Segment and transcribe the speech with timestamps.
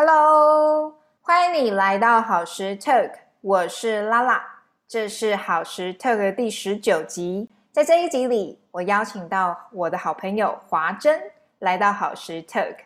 [0.00, 4.40] Hello，欢迎你来到好时 Talk，我是拉拉，
[4.86, 7.48] 这是好时 Talk 的第十九集。
[7.72, 11.20] 在这一集里，我邀请到我的好朋友华珍
[11.58, 12.76] 来到好时 Talk，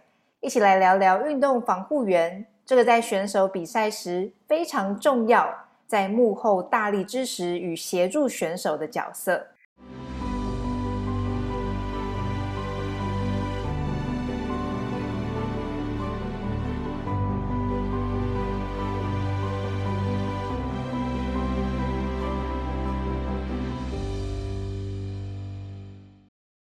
[0.41, 5.55] 一起来聊聊运动防护员这个在选手比赛时非常重要，
[5.87, 9.49] 在幕后大力支持与协助选手的角色。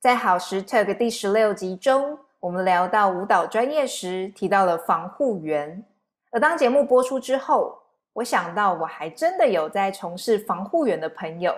[0.03, 5.85] 在好时 Talk 第十六集中，我们聊到舞蹈专业时，提到了防护员。
[6.33, 7.79] 而当节目播出之后，
[8.15, 11.55] 我想到我还真的有在从事防护员的朋友，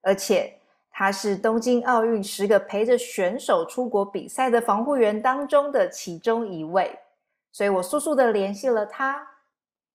[0.00, 0.54] 而且
[0.90, 6.98] 他是东京奥运十个陪着选手出国比赛的防护员当中的其中一位。
[7.52, 9.20] 所以我速速的联系了他，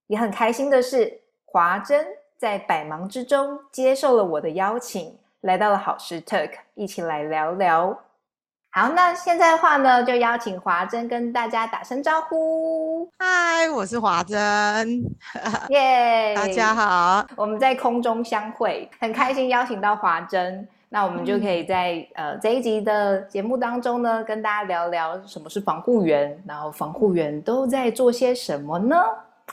[0.06, 2.06] 也很开心的是，华珍
[2.38, 5.18] 在百忙之中接受了我的邀请。
[5.42, 7.98] 来到了好时 Talk，一起来聊聊。
[8.70, 13.10] 好，那现在的话呢，就邀请华珍跟大家打声招呼。
[13.18, 14.38] 嗨，我是华珍，
[15.68, 16.32] 耶！
[16.36, 20.66] 大家好，我们在空中相会，很开心邀请到华珍。
[20.88, 28.96] 那我们就可以在呃这一集的节目当中呢，跟大家聊聊什么是防护员，然后防护员都在做些什么呢？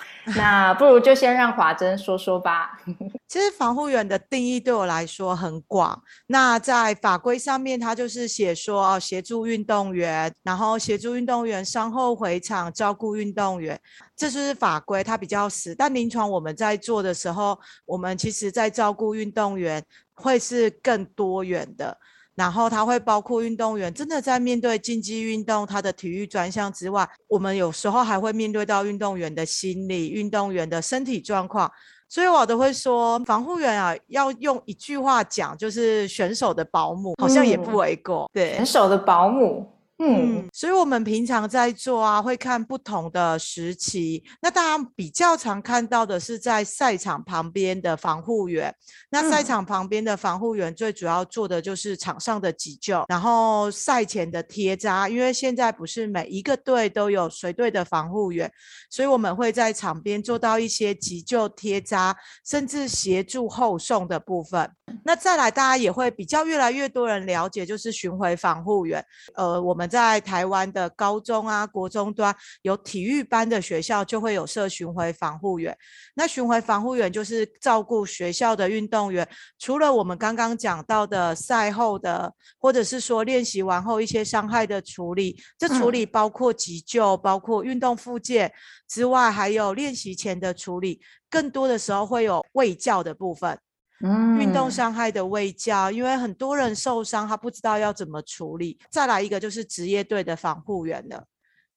[0.36, 2.80] 那不如就先让华珍说说吧。
[3.28, 6.02] 其实防护员的定义对我来说很广。
[6.28, 13.80] 那在法规上面，它就是写说哦，协助运动员，然后协助运动员伤后回场，照顾运动员，
[14.16, 15.74] 这就是法规，它比较死。
[15.74, 21.98] 但临床我们在做的时候，我们其实在照顾运动员会是更多元的。
[22.36, 31.70] 然后它会包括运动员真的在面对竞技运动，他的体育专项之外，我们有时候还会面对到运动员的心理、运动员的身体状况，
[32.08, 38.30] 所以我都会说，防护员啊，要用一句话讲，就是选手的保姆，好像也不为过。
[38.34, 39.68] 对，选手的保姆。
[40.02, 44.24] 嗯，所以我们平常在做啊，会看不同的时期。
[44.42, 48.74] 那大家比较常看到的是在赛场旁边的防护员。
[49.10, 55.10] 那赛场旁边的防护员最主要做的就是场上的急救，然后赛前的贴扎。
[55.10, 58.50] 因为现在不是每一个队都有随队的防护员，
[58.90, 64.72] 所以我们会在场边做到一些急救贴扎，甚至协助后送的部分。
[65.04, 69.04] 那再来，大家也会比较越来越多人了解，就是巡回防护员。
[69.36, 75.76] 呃，我们在台湾的高中啊、国中端有体育班的学校，就会有设巡回防护员。
[76.14, 88.52] 那巡回防护员就是照顾学校的运动员，除了我们刚刚讲到的赛后的，或者是说练习完后一些伤害的处理，这处理包括急救、包括运动复健
[88.88, 93.58] 之外，还有练习前的处理，更多的时候会有卫教的部分。
[94.02, 98.80] 运动伤害的未教，因为很多人受伤，他不知道要怎么处理。
[98.90, 101.26] 再来一个就是职业队的防护员了，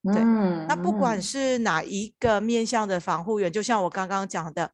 [0.04, 0.22] 对，
[0.68, 4.70] 那不管是哪一个面向的防护员，就像我刚刚讲的，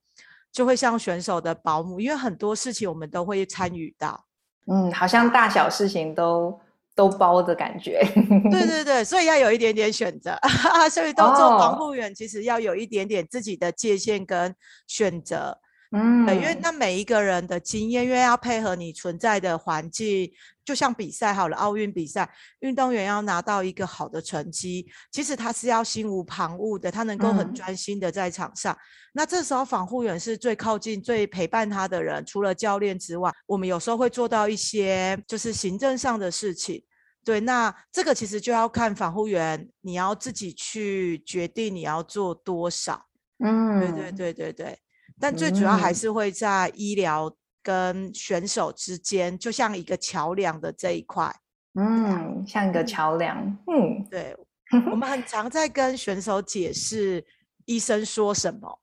[0.53, 4.27] 就会像选手的保姆，因为很多事情我们都会参与到。
[4.67, 6.61] 嗯，好像大小事情都
[6.95, 8.03] 都包的感觉。
[8.51, 10.39] 对对 对，所以要有一点点选择，
[10.93, 14.55] 所以都做防护员，其实要有一点点自己的界限跟
[14.87, 15.59] 选择。
[15.91, 20.31] 嗯，对，因为那每一个人的经验，因为要配合你存在的环境，
[20.63, 28.77] 就像比赛好了，奥运比赛，运动员要拿到一个好的成绩，其实他是要心无旁骛的，他能够很专心的在场上。
[29.15, 36.85] 那这时候防护员是最靠近、最陪伴他的人，除了教练之外，我们有时候会做到一些就是行政上的事情。
[37.25, 43.07] 对，那这个其实就要看防护员，你要自己去决定你要做多少。
[43.43, 44.79] 嗯，对对对对对。
[45.21, 47.31] 但最主要还是会在医疗
[47.63, 51.35] 跟选手之间，就像一个桥梁的这一块，
[51.75, 53.37] 嗯，像一个桥梁，
[53.67, 54.37] 嗯，对，
[54.91, 57.25] 我们很常在跟选手解释
[57.67, 58.79] 医生说什么，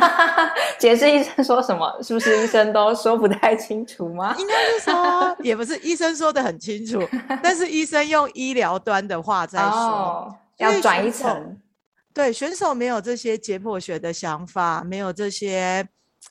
[0.78, 4.34] 解释医生说什么，是不是医生都说不太清楚吗？
[4.38, 7.00] 应该是说，也不是医生说的很清楚，
[7.42, 11.58] 但是医生用医疗端的话在说，要转一层。
[12.14, 15.88] 对选手没有这些解剖学的想法，没有这些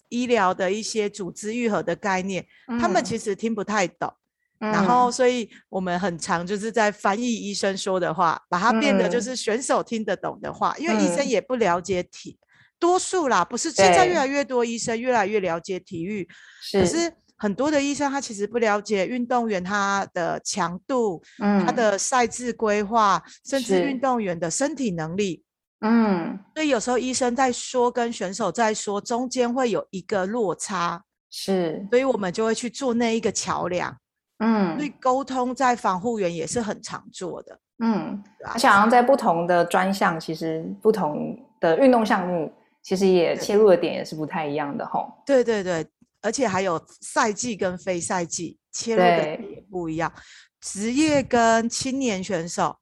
[0.10, 2.45] 医疗的一些组织愈合的概念，
[2.80, 4.13] 他们其实听不太懂。
[4.60, 12.38] 然后，所以我们很常就是在翻译医生说的话，把它变得就是选手听得懂的话，因为医生也不了解体，
[12.80, 16.27] 多数啦，不是现在越来越多医生越来越了解体育，
[16.72, 17.12] 可是。
[17.42, 25.44] 很多的医生他其实不了解运动员他的强度，他的赛制规划，甚至运动员的身体能力。
[25.81, 33.95] 嗯，所以有时候医生在说跟选手在说，中间会有一个落差，是，所以我们就会去做那一个桥梁。
[34.44, 37.60] 嗯，所以沟通在防护员也是很常做的。
[37.83, 42.51] 嗯，对啊而且好像在不同的专项，其实不同的运动项目，
[42.84, 45.12] 其实也切入的点也是不太一样的吼。
[45.25, 45.86] 对对对，
[46.22, 50.12] 而且还有赛季跟非赛季切入的点也不一样。
[50.60, 52.75] 职业跟青年选手，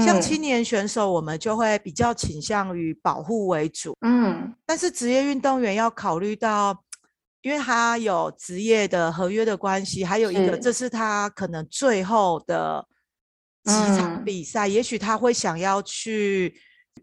[0.00, 3.96] 像嗯青年选手，我们就会比较倾向于保护为主。
[4.00, 6.82] 嗯，但是职业运动员要考虑到，
[7.42, 12.86] 因为他有职业的合约的关系，还有一个这是他可能最后的
[13.64, 16.54] 几场嗯比赛，也许他会想要去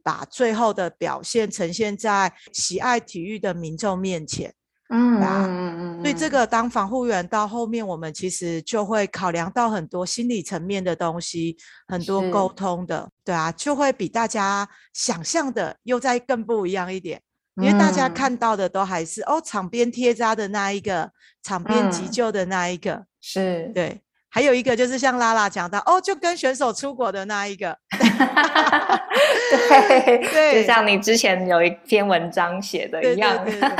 [0.04, 4.54] 把最后的表现呈现在喜爱体育的民众面前。
[4.92, 6.30] 嗯嗯嗯嗯，所以这嗯。
[6.30, 11.58] 个当防护员到后面，我们其实就会考量到很多心理层面的东西，
[11.88, 17.22] 很多沟通的，对啊，就会比大家想象的又再更不一样一点。
[17.56, 18.14] 因为大家嗯。
[18.14, 21.12] 看到的都还是、哦，场边贴扎的那一个，
[21.44, 22.12] 场边急嗯。
[22.12, 27.78] 救的那一个，是，对，还有一个就是像拉拉讲到哦，就跟选手出国的那一个，
[29.70, 30.62] 对，对。
[30.62, 33.78] 就像你之前有一篇文章写的一样，对对对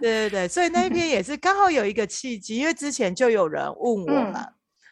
[0.00, 4.46] 对对， 所以那一篇也是刚好有一个契机，因为之前就有人问我嗯们，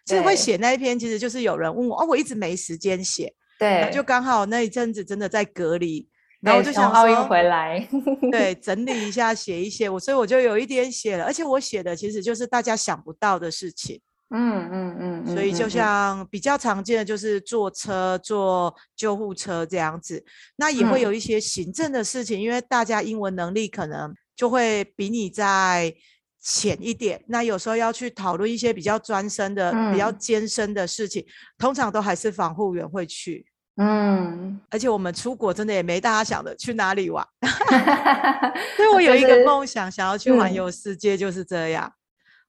[0.05, 6.09] 其实会写那一篇，其实就是有人问我，哦，我一直没时间写，对，就刚好那一阵子真的在隔离，
[6.41, 7.87] 然后我就想从奥运说，回来，
[8.33, 14.01] 对，整理一下，写一写，我所以我就有一点写了，而且我写的其实就是大家想不到的事情。
[14.33, 20.25] 嗯嗯嗯，所以就像比较常见的就是坐车、坐救护车这样子，
[20.57, 21.03] 那也会嗯。
[21.03, 25.95] 有一些行政的事情，因为大家英文能力可能就会比你在
[26.41, 30.19] 浅一点，那有时候要去讨论一些比较专深的、比较嗯。
[30.19, 31.25] 艰深的事情，
[31.59, 33.47] 通常都还是防护员会去。
[33.77, 37.27] 嗯，而且我们出国真的也没大家想的去哪里玩，
[38.77, 40.55] 所以我有一个梦想，想要去环嗯。
[40.55, 41.91] 游世界，就是这样。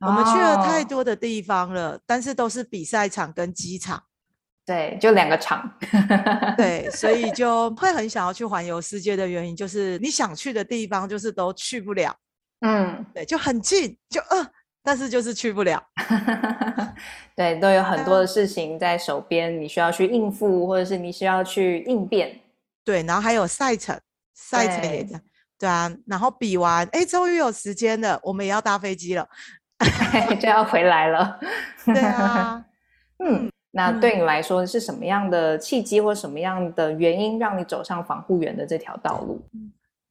[0.05, 0.85] 我们去了太哦。
[0.89, 4.03] 多的地方了，但是都是比赛场跟机场，
[4.65, 5.69] 对，就两个场，
[6.57, 12.15] 对，所以就会很想要去环游世界的原因，就是你想去的地方就是都去不了，
[12.61, 14.47] 嗯，对，就很近，就呃，
[14.83, 15.81] 但是就是去不了。
[17.35, 22.39] 对，都有很多啊的事情在手边，你需要去应付，或者是你需要去应变。
[22.85, 24.00] 对，然后还有赛程，
[24.33, 25.07] 赛程也对。
[25.07, 25.21] 这样，
[25.57, 29.27] 对啊，然后比完，哎，终于有时间了，我们也要搭飞机了，
[30.39, 31.39] 就要回来了。
[31.85, 32.63] 对啊，
[33.23, 39.41] 嗯，那嗯对你来说是什么样的契机或什么样的原因让你走上防护员的这条道路？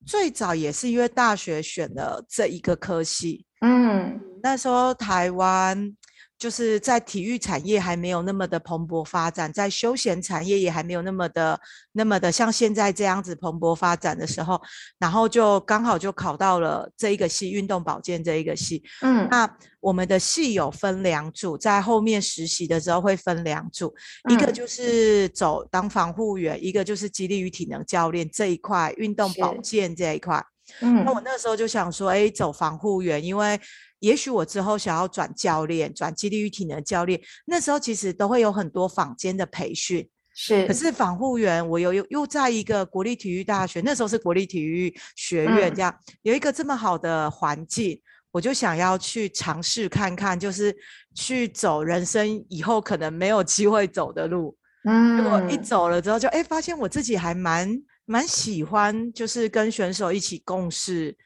[0.07, 5.97] 最早也是因为大学选了这一个科系，嗯那时候台湾
[6.43, 11.61] 就是在体育产业还没有那么的蓬勃发展，在休闲产业也还没有那么的
[11.93, 14.61] 那么的像现在这样子蓬勃发展的时候，
[14.99, 18.83] 然后就刚好就考到了这一个系运动保健这一个系。
[19.03, 19.49] 嗯那
[19.79, 23.95] 我们的系有分两组，在后面实习的时候会分两组，
[24.29, 30.45] 一个嗯就是走当防护员，一个就是激励与体能教练这一块，运动保健这一块。
[30.81, 33.61] 嗯那我那时候就想说，哎，走防护员，因为
[34.03, 40.09] 也许我之后想要转教练，转激励与体能教练，那时候其实都会有很多坊间的培训。
[40.35, 50.75] 是，可是防护员，我有又又在一个国立体育大学，那时候是国立体育学院，嗯这样、有一个这么好的环境，我就想要去尝试看看，就是
[51.15, 54.57] 去走人生以后可能没有机会走的路。
[54.85, 57.71] 嗯，如果一嗯走了之后就，哎发现我自己还蛮
[58.05, 61.17] 蛮喜欢，就是跟选手一起共事，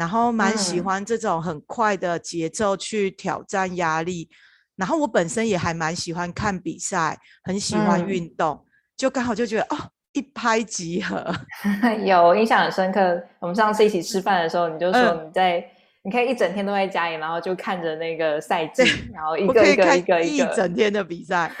[0.00, 4.30] 然后蛮喜嗯欢这种很快的节奏去挑战压力。
[4.76, 8.64] 然后我本身也还蛮喜欢看比赛，很喜欢嗯运动，
[8.96, 9.76] 就刚好就觉得哦，
[10.12, 11.22] 一拍即合。
[12.02, 13.22] 有印象很深刻。
[13.40, 15.62] 我们上次一起吃饭的时候，你就说嗯你在，
[16.02, 20.38] 你可以一整天都在家里，然后就看着那个赛季，然后一个一个一个一。
[20.56, 21.52] 整天的比赛。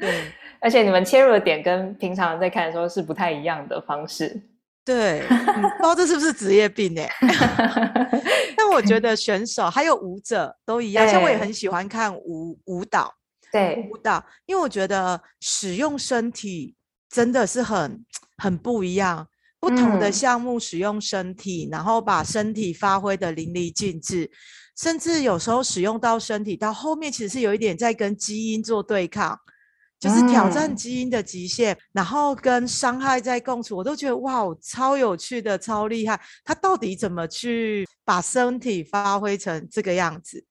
[0.00, 0.24] 对
[0.60, 4.42] 而且你们切入的点跟平常在看的时候是不太一样的方式。
[4.84, 7.08] 对，嗯不知道这是不是职业病哎、
[8.56, 13.14] 但我觉得选手还有舞者都一样，像我也很喜欢看舞舞蹈。
[13.52, 16.74] 对，舞蹈，因为我觉得使用身体
[17.10, 18.04] 真的是很
[18.38, 19.28] 很不一样，
[19.60, 24.30] 不同的嗯项目使用身体，然后把身体发挥的淋漓尽致，
[24.76, 29.38] 甚至有时候使用到身体到后面，其实是有一点在跟基因做对抗。
[30.02, 36.20] 就是挑战嗯基因的极限，然后跟伤害在共处，我都觉得哇，超有趣的，超厉害。
[36.44, 40.44] 他到底怎么去把身体发挥成这个样子？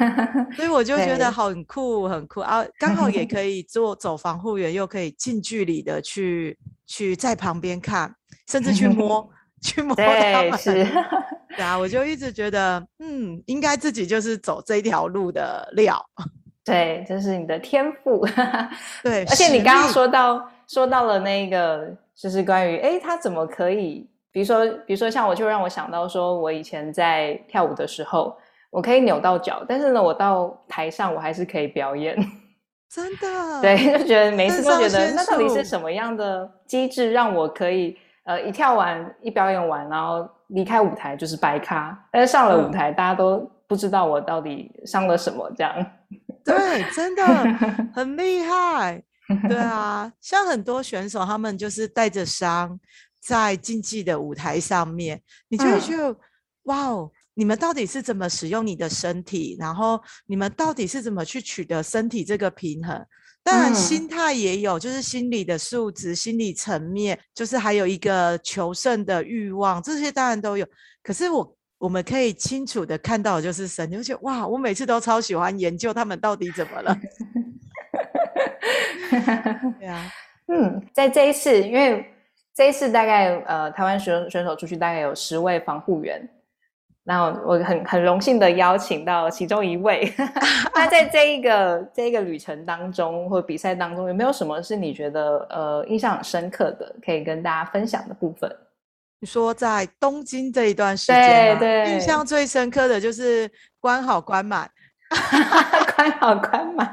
[0.56, 2.64] 所以我就觉得很酷，很酷啊！
[2.78, 8.14] 刚好也可以做走防护员，又可以近距离的去去在旁边看，
[8.48, 9.28] 甚至去摸
[9.60, 10.58] 去摸他对，们。
[10.58, 10.72] 是，
[11.54, 16.02] 对啊，我就一直觉得，嗯，应该自己就是走这条路的料。
[16.64, 18.26] 对，这是你的天赋。
[19.02, 28.34] 对，而且你实刚刚说到说到了那个，就是关于诶，他怎么可以，比如说比如说像我就让我想到说，我以前在跳舞的时候，
[28.70, 32.16] 我可以扭到脚，但是呢，我到台上我还是可以表演。
[32.88, 45.74] 真的，对，就觉得每一次都觉得，那到底是什么样的机制让我可以呃一跳完一表演完，然后离开舞台就是白咖，但是上了舞嗯台，大家都不知道我到底伤了什么，这样。
[46.44, 47.24] 对，真的
[47.94, 49.02] 很厉害。
[49.48, 52.78] 对 啊，像很多选手，他们就是带着伤
[53.20, 56.16] 在竞技的舞台上面，你就会嗯觉得，
[56.64, 59.56] 哇哦，你们到底是怎么使用你的身体？
[59.58, 63.02] 然后你们到底是怎么去取得身体这个平衡？
[63.42, 70.66] 当然，嗯心态也有，就是心理的素质、心理层面，就是还有一个求胜的欲望，这些当然都有。
[71.02, 76.96] 可是我我们可以清楚的看到就是神，你会觉得哇，我每次都超喜欢研究他们到底怎么了。
[79.78, 80.10] 对啊，
[80.48, 82.04] 嗯，在这一次，因为
[82.54, 86.26] 这一次大概呃，台湾选选手出去大概有十位防护员，
[87.02, 90.10] 那我我很很荣幸的邀请到其中一位。
[90.74, 98.50] 那在这一个这一个旅程当中，或比赛当中，有没有什么是你觉得呃印象很深刻的，可以跟大家分享的部分？
[99.24, 103.50] 你说在东京这一段时间，对对印象最深刻的就是
[103.80, 104.70] 关好关满。
[105.96, 106.86] 关好关满，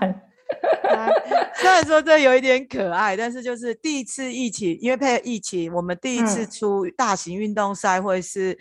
[0.96, 1.10] 啊
[1.60, 6.50] 虽然说这有一点可爱，但是就是第一次疫情，因为配合疫情，我们第一次嗯。
[6.50, 8.58] 出大型运动赛会是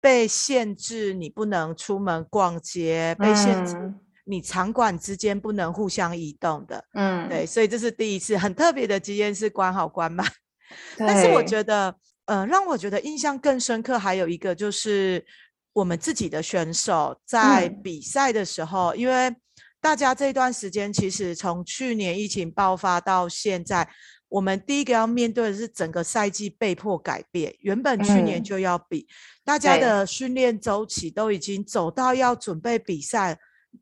[0.00, 4.00] 被限制，你不能出门逛街，被限制嗯。
[4.24, 6.82] 你场馆之间不能互相移动的。
[6.94, 10.26] 嗯，对，所以这是第一次很特别的经验，是关好关满。
[10.96, 11.46] 但是我对。
[11.48, 11.94] 觉得，
[12.30, 15.26] 呃，让我觉得印象更深刻，还有一个就是
[15.72, 19.34] 我们自己的选手在嗯比赛的时候，因为
[19.80, 23.88] 大家这段时间其实从去年疫情爆发到现在，
[24.28, 29.08] 我们第一个要面对的是整个赛季被迫改变，原本去年嗯就要比，
[29.44, 33.36] 大家的训练周期都已经走到要准备比赛，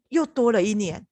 [0.09, 1.05] 又多了一年。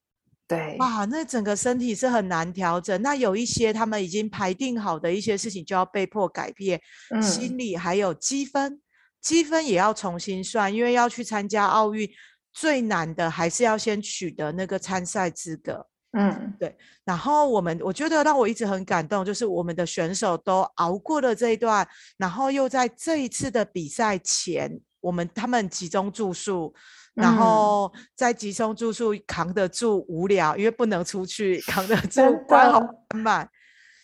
[0.47, 3.01] 对，哇，那整个身体是很难调整。
[3.01, 6.79] 那有一些他们已经排定好的一些事情，就要被迫改变，
[7.13, 8.81] 嗯心理还有积分，
[9.21, 12.09] 积分也要重新算，因为要去参加奥运，
[12.53, 15.87] 最难的还是要先取得那个参赛资格。
[16.17, 21.85] 嗯对然后我们，我觉得让我一直很感动，就是我们的选手都熬过了这一段，
[22.17, 26.73] 然后又在这一次的比赛前，我们他们集中住宿，
[27.17, 33.49] 然嗯后在集中住宿扛得住无聊，因为不能出去，扛得住真关好的关满。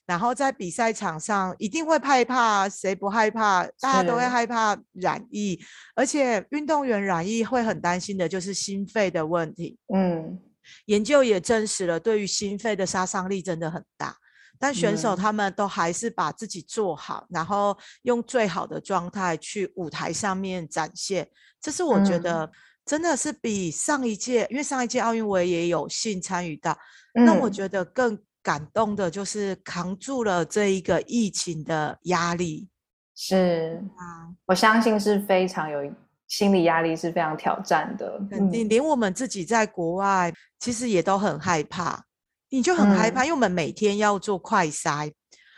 [0.05, 3.63] 然后在比赛场上一定会害怕，谁不害怕？
[3.79, 5.57] 大家都会害怕染疫，
[5.95, 9.77] 而且运动员染疫会很担心的就是心肺的问题。
[9.93, 10.39] 嗯
[10.87, 14.17] 研究也证实了，对于心肺的杀伤力真的很大。
[14.59, 21.29] 但选手嗯他们都还是把自己做好，然后用最好的状态去舞台上面展现。
[21.61, 22.51] 这是我觉嗯得
[22.85, 26.77] 真的是比上一届，因为上一届奥运我也有幸参与到，
[27.13, 27.51] 那我嗯。
[27.51, 32.67] 觉得更感动的就是扛住了这一个疫情的压力。
[33.15, 35.79] 是，啊，我相信是非常有
[36.27, 38.19] 心理压力，是非常挑战的。
[38.29, 38.69] 肯定嗯。
[38.69, 42.03] 连我们自己在国外其实也都很害怕，
[42.49, 43.13] 你就很害嗯。
[43.13, 45.11] 怕，因为我们每天要做快筛。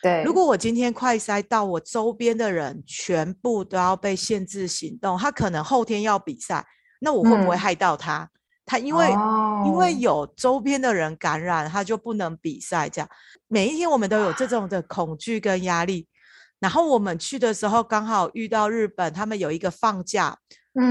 [0.04, 6.64] 对，如果我今天快筛到我周边的人全部都要被限制行动，他可能后天要比赛，
[7.00, 8.30] 那我会不会嗯害到他？
[8.66, 9.06] 他因为、
[9.66, 12.90] 因为哦有周边的人感染，他就不能比赛。
[12.90, 13.08] 这样
[13.48, 16.08] 每一天我们都有这种的恐惧跟压力。
[16.60, 20.36] 然后我们去的时候刚好遇到日本，他们有一个放假，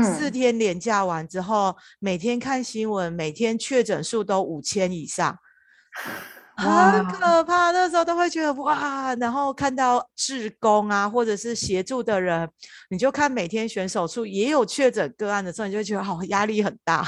[0.04, 5.36] 四嗯天连假完之后，每天看新闻，每天确诊数都五千以上。
[6.56, 12.48] 很可怕，那时候都会觉得哇，然后看到志工啊，或者是协助的人，
[12.90, 17.06] 你就看每天选手处也有确诊个案的时候，你就会觉得好压力很大。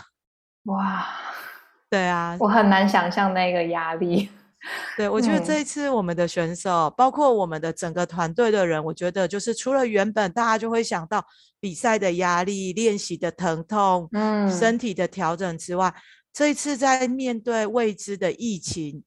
[0.64, 1.06] 哇，
[1.88, 4.28] 对啊，我很难想象那个压力。
[4.96, 11.24] 对我觉得嗯这一次我们的选手，包括我们的整个团队的人，我觉得就是除了原本大家就会想到
[11.60, 15.94] 比赛的压力、练习的疼痛、嗯身体的调整之外，
[16.32, 19.04] 这一次在面对未知的疫情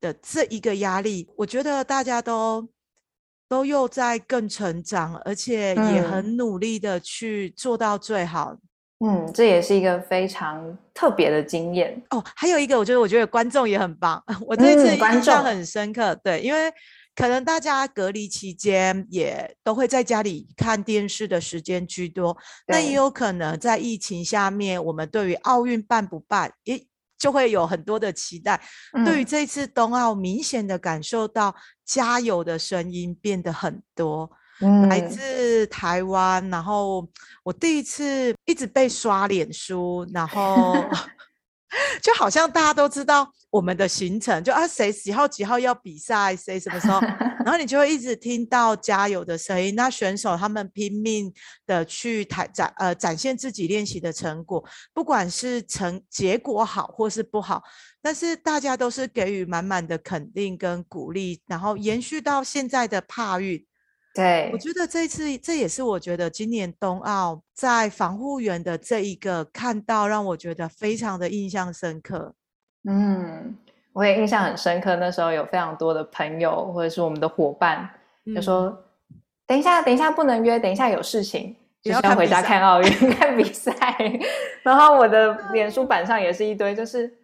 [0.00, 2.68] 的这一个压力，我觉得大家都
[3.48, 8.56] 都又在更成长，而且也嗯很努力的去做到最好。
[9.04, 12.02] 嗯，这也是一个非常特别的经验。
[12.10, 16.70] 哦，还有一个，我觉得我觉得观众也很棒，我这一次印象很深刻，对，因为
[17.14, 26.86] 可能大家隔离期间也都会在家里看电视的时间居多，那也有可能在疫情下面，我们对于奥运办不办，也
[27.20, 28.60] 就会有很多的期待。
[29.04, 34.28] 对于这次冬奥，明显的感受到加油的声音变得很多，
[34.88, 36.50] 来自台湾。
[36.50, 37.08] 然后
[37.44, 40.74] 我第一次一直被刷脸书，然后。
[42.02, 47.00] 就好像大家都知道我们的行程，就啊谁几号几号要比赛，谁什么时候，
[47.44, 49.74] 然后你就会一直听到加油的声音。
[49.74, 51.32] 那选手他们拼命
[51.66, 57.62] 的去台展呃展现自己练习的成果，不管是成结果好或是不好，
[58.02, 63.64] 但是大家都是给予满满的肯定跟鼓励，然后延续到现在的帕运。
[64.12, 72.34] 对，我觉得这次这也是我觉得今年冬奥在防护员的这一个看到，让我觉得非常的印象深刻。
[72.88, 73.56] 嗯，
[73.92, 74.96] 我也印象很深刻。
[74.96, 77.88] 那时候有非常多的朋友或者是我们的伙伴
[78.34, 78.76] 就说
[79.46, 83.72] ：“等一下，等一下不能约，等一下有事情，就是要回家看奥运 看比赛。”
[84.64, 87.19] 然后我的脸书板上也是一堆，就是。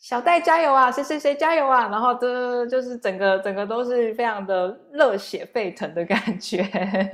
[0.00, 0.90] 小戴加油啊！
[0.90, 1.88] 谁谁谁加油啊！
[1.88, 6.62] 然后这就是整个整个都是非常的热血沸腾的感觉，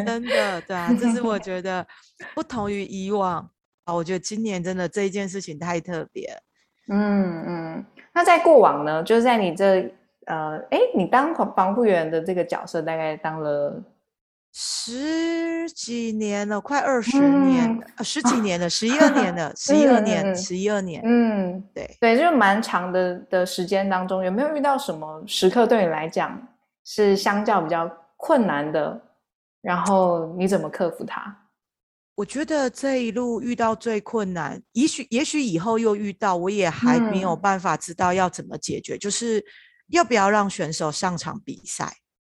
[0.05, 1.87] 真的 对啊，这是我觉得
[2.35, 3.49] 不同于以往
[3.85, 3.95] 啊。
[3.95, 6.29] 我觉得今年真的这一件事情太特别。
[6.89, 9.91] 嗯嗯，那在过往呢，就是在你这
[10.27, 13.83] 呃，哎，你当防护员的这个角色大概当了。
[14.55, 21.03] 十几年了，快二十年，十几年了， 十一二年了，十一二年，十一二年。
[21.05, 26.41] 嗯，对对，就是蛮长的的时间当中，有没有遇到什么时刻对你来讲
[26.85, 29.01] 是相较比较困难的？
[29.63, 31.35] 然后你怎么克服它？
[32.15, 39.43] 我觉得这一路遇到最困难，也许也许以后又遇到，我也还没有办法知道要怎么解决，就是
[39.89, 41.91] 要不要让选手上场比赛。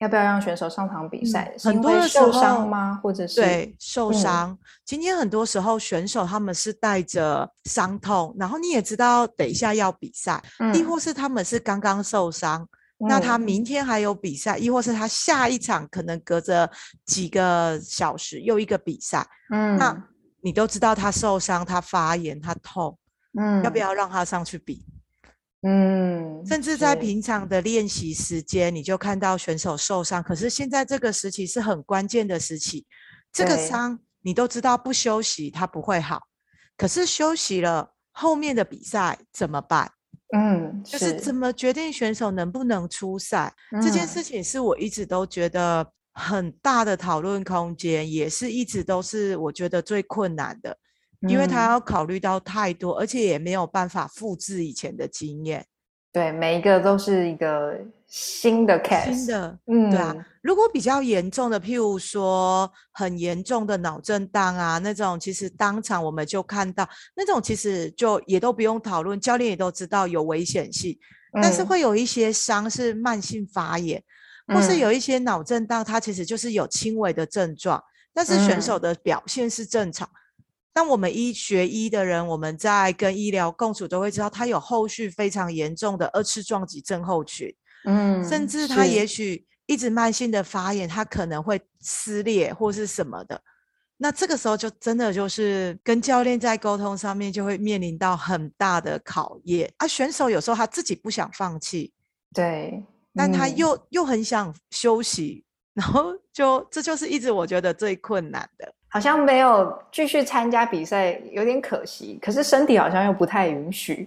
[0.03, 1.55] 要不要让选手上场比赛？
[1.63, 2.99] 很多的受伤吗？
[3.01, 4.59] 或者是对受伤？
[4.85, 10.43] 今天很多时候选手他们是带着伤痛，然后你也知道等一下要比赛，
[10.75, 16.69] 亦或是他们是刚刚受伤，那他明天还有比赛，亦或是他下一场可能隔着
[17.05, 19.97] 几个小时又一个比赛，嗯，那
[20.41, 22.99] 你都知道他受伤，他发炎，他痛，
[23.39, 24.85] 嗯，要不要让他上去比？
[25.63, 30.23] 嗯，甚至在平常的练习时间，你就看到选手受伤。
[30.23, 32.85] 可是现在这个时期是很关键的时期，
[33.33, 36.21] 这个伤你都知道，不休息它不会好。
[36.77, 39.91] 可是休息了，后面的比赛怎么办？
[40.35, 50.77] 嗯，就是怎么决定选手能不能出赛这件事情，是我一直都觉得很大的讨论空间，也是一直都是我觉得最困难的。
[51.29, 55.65] 因为他要考虑到太多，而且也没有办法复制以前的经验。
[56.13, 59.15] 对，每一个都是一个新的 case。
[59.15, 60.15] 新的，嗯，对啊。
[60.43, 70.99] 如果比较严重的，譬如说很严重的脑震荡啊，那种其实当场我们就看到，那种其实就也都不用讨论，教练也都知道有危险性。
[71.41, 74.03] 但是会有一些伤是慢性发炎，
[74.49, 77.83] 或是有一些脑震荡，它其实就是有轻微的症状，
[78.13, 80.07] 但是选手的表现是正常。
[80.73, 87.55] 但我们医学医的人，我们在跟医疗共处，都会知道他有后续非常严重的二次撞击症候群，
[87.85, 93.41] 嗯，甚至他也许一直慢性的发炎，他可能会撕裂或是什么的。
[93.99, 99.87] 那这个时候就真的就是跟教练在沟通上面就会面临到很大的考验啊。
[99.87, 101.93] 选手有时候他自己不想放弃，
[102.35, 102.83] 对，
[103.15, 108.75] 但他又又很想休息，然后就这就是一直我觉得最困难的。
[108.93, 112.19] 好像没有继续参加比赛，有点可惜。
[112.21, 114.07] 可是身体好像又不太允许。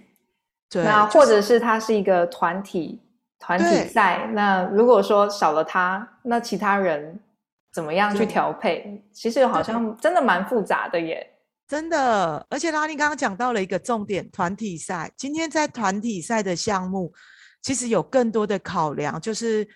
[0.70, 3.00] 对，那或者是他是一个团体
[3.40, 7.18] 团体赛，那如果说少了他，那其他人
[7.72, 9.02] 怎么样去调配？
[9.12, 11.28] 其实好像真的蛮复杂的耶。
[11.66, 15.10] 真的，而且拉尼刚刚讲到了一个重点，团体赛。
[15.16, 17.12] 今天在团体赛的项目，
[17.60, 19.66] 其实有更多的考量，就是。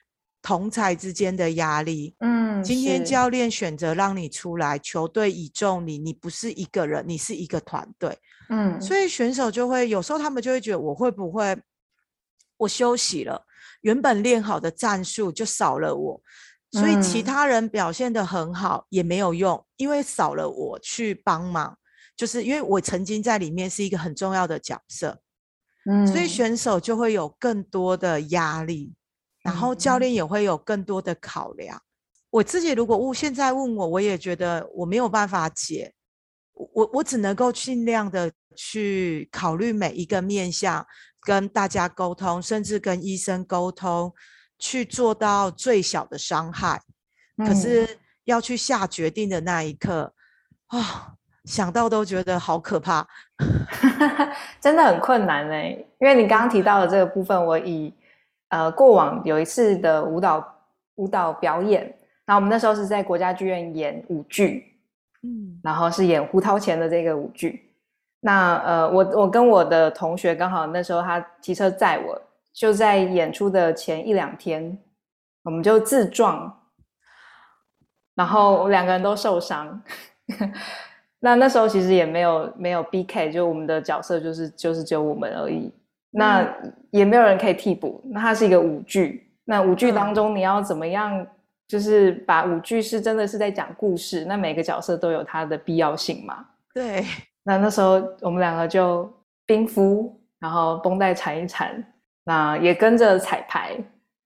[0.42, 11.60] 同才之间的压力，嗯，今天教练选择让你出来，球队倚重你，你不是一个人，你是一个团队，嗯，所以选手就会有时候他们就会觉得我会不会
[12.56, 13.44] 我休息了，
[13.82, 16.22] 原本练好的战术就少了我，
[16.72, 21.76] 所以其他人表现的很好也没有用，因为少了我去帮忙，
[22.16, 25.20] 就是因为我曾经在里面是一个很重要的角色，
[25.84, 28.94] 嗯，所以选手就会有更多的压力。
[29.42, 31.80] 然后教练也会有更多的考量。
[32.30, 35.92] 我自己如果问现在问我，我也觉得我没有办法解。
[36.52, 40.86] 我我只能够尽量的去考虑每一个面向，
[41.22, 44.12] 跟大家沟通，甚至跟医生沟通，
[44.58, 46.82] 去做到最小的伤害。
[47.38, 50.12] 可是要去下决定的那一刻，
[50.66, 51.14] 啊，
[51.46, 53.08] 想到都觉得好可怕，
[54.60, 55.88] 真的很困难嘞。
[55.98, 57.92] 因为你刚刚提到的这个部分，我以
[58.50, 60.46] 呃过往有一次的舞蹈
[60.94, 61.82] 舞蹈表演，
[62.24, 64.78] 然后我们那时候是在国家剧院演舞剧，
[65.22, 67.72] 嗯，然后是演胡桃钳的这个舞剧。
[68.20, 72.20] 那呃，我我跟我的同学刚好那时候他骑车载我，
[72.52, 74.78] 就在演出的前一两天，
[75.42, 76.54] 我们就自撞。
[78.14, 79.82] 然后两个人都受伤，
[81.20, 85.72] 那那时候其实也没有没有 B K，就我们的角色就是就是只有我们而已，
[86.10, 86.46] 那
[86.90, 88.02] 也没有人可以替补。
[88.06, 91.26] 那它是一个舞剧，那舞剧当中你要怎么样，
[91.68, 96.44] 就是把舞剧是真的是在讲故事，那每个角色都有它的必要性嘛？
[96.74, 97.04] 对。
[97.42, 99.10] 那那时候我们两个就
[99.46, 101.82] 冰敷，然后绷带缠一缠，
[102.24, 103.76] 那也跟着彩排，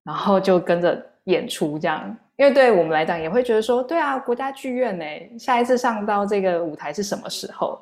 [0.02, 2.16] 然后就跟着演出这样。
[2.36, 5.04] 因为对我们来讲，也会觉得说，对啊，国家剧院呢，
[5.38, 7.80] 下一次上到这个舞台是什么时候？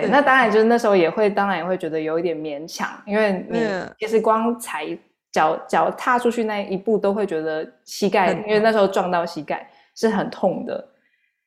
[0.00, 3.60] 对，那当然就是那时候也会，当然也会觉得有一点勉强，因为你
[3.98, 4.86] 其实光踩
[5.30, 10.88] 脚脚踏出去那一步，都会觉得膝盖，因为那时候撞到膝盖是很痛的。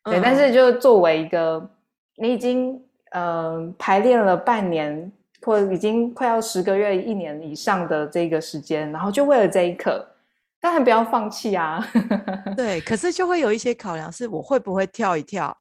[0.05, 1.69] 对，但是就作为一个
[2.15, 2.81] 你已经
[3.11, 10.07] 呃排练了半年，或已经快要十个月、一年以上的这个时间，然后就为了这一刻。
[10.59, 11.85] 当然不要放弃啊！
[12.57, 15.55] 对，可是就会有一些考量，是我会不会跳一跳，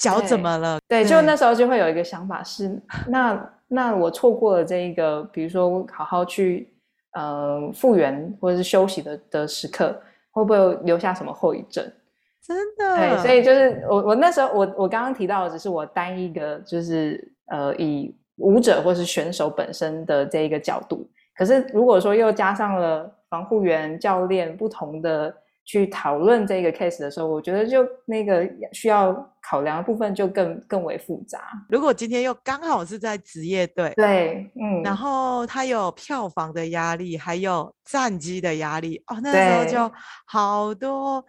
[0.00, 0.80] 脚怎么了？
[0.88, 6.72] 对，就那时候就会有一个想法是，那那我错过了这一个，比如说好好去
[7.12, 9.94] 呃复原或者是休息的的时刻，
[10.32, 11.84] 会不会留下什么后遗症？
[12.42, 23.10] 真的，对，所以就是我我那时候我我刚刚提到的只是我单一个就是呃以舞者或是选手本身的这一个角度，可是如果说又加上了。
[23.30, 25.32] 防护员、教练不同的
[25.70, 31.44] 去讨论这个 case 的时候，我觉得就那个需要考量的部分就更更为复杂。
[31.68, 39.94] 如果今天又刚好是在职业队，对，嗯，然后他有票房的压力，还有战绩的压力，哦，那时候就
[40.26, 41.24] 好多，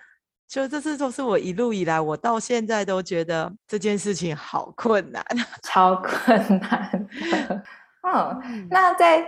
[0.48, 5.24] 就这次都是我一路以来，我到现在都觉得这件事情好困难，
[5.62, 7.08] 超困难。
[8.12, 9.24] 嗯，那在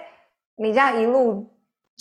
[0.55, 1.52] 你这样一路。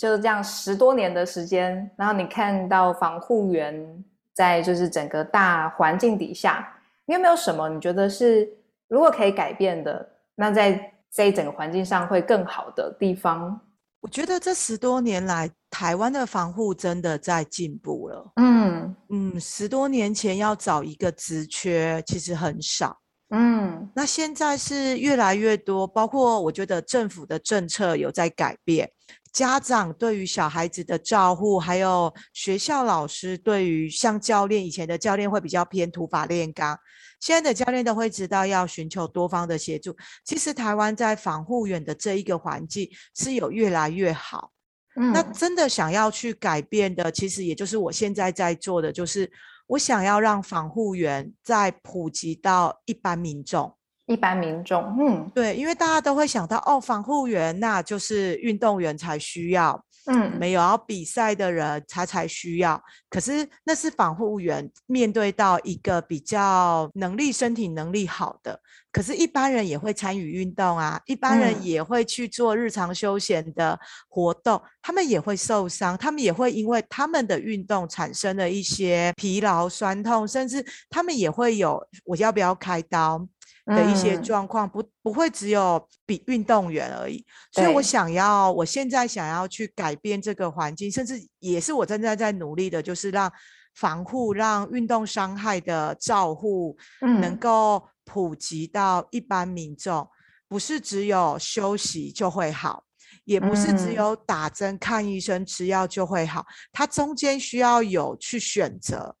[0.03, 6.67] 就是这样十多年的时间，然后你看到防护员在就是整个大环境底下，
[7.05, 8.45] 你有没有什么你觉得是
[8.89, 10.05] 如果可以改变的？
[10.35, 13.57] 那在这一整个环境上会更好的地方？
[14.01, 18.33] 我觉得这十多年来，台湾的防护真的在进步了。
[18.35, 22.97] 嗯嗯，十多年前要找一个职缺其实很少。
[23.29, 28.91] 嗯，那现在是越来越多，包括我觉得政府的政策有在改变。
[29.33, 36.77] 家长对于小孩子的照护，还有学校老师对于像教练以前的教练会比较偏土法炼钢，
[37.19, 39.97] 现在的教练都会知道要寻求多方的协助。
[40.23, 44.51] 其实台湾在防护员的这一个环境是有越来越好。
[44.95, 49.31] 嗯，那真的想要去改变的，其实也就是我现在在做的，就是
[49.65, 53.75] 我想要让防护员再普及到一般民众。
[54.05, 62.81] 一般民众，嗯，对，因为大家都会想到，哦，防护员那就是运动员才需要，嗯，没有要比赛的人才才需要。
[63.09, 68.59] 可是那是防护员面对到一个比较能力、身体能力好的，
[68.91, 83.25] 可是一般人也会参与运动啊，一般人也会去做日常休闲的活动，他们也会受伤，他们也会因为他们的运动产生了一些疲劳、酸痛，甚至他们也会有我要不要开刀。
[83.65, 93.31] 的一些状况不不会只有比运动员而已，所以我想要，我现在想要去改变这个环境，甚至也是我正在在努力的，就是让
[93.75, 100.05] 防护、让运动伤害的照护能够普及到一般民众，
[100.49, 102.83] 不是只有休息就会好，
[103.23, 109.15] 也不是只有打针、看医生、吃药就会好，它中间需要有去选择。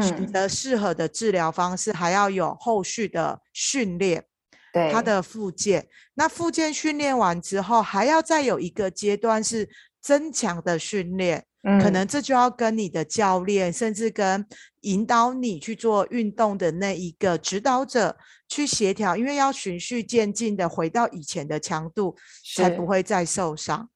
[0.00, 4.24] 选择适合的治疗方式，还要有后续的训练，
[4.72, 5.88] 对他的复健。
[6.14, 9.68] 那复健训练完之后，还要再有一个阶段是
[10.00, 11.44] 增强的训练。
[11.64, 14.46] 嗯，可能这就要跟你的教练，甚至跟
[14.82, 18.16] 引导你去做运动的那一个指导者
[18.48, 22.16] 去协调，因为要循序渐进的回到以前的强度，
[22.54, 23.88] 才不会再受伤。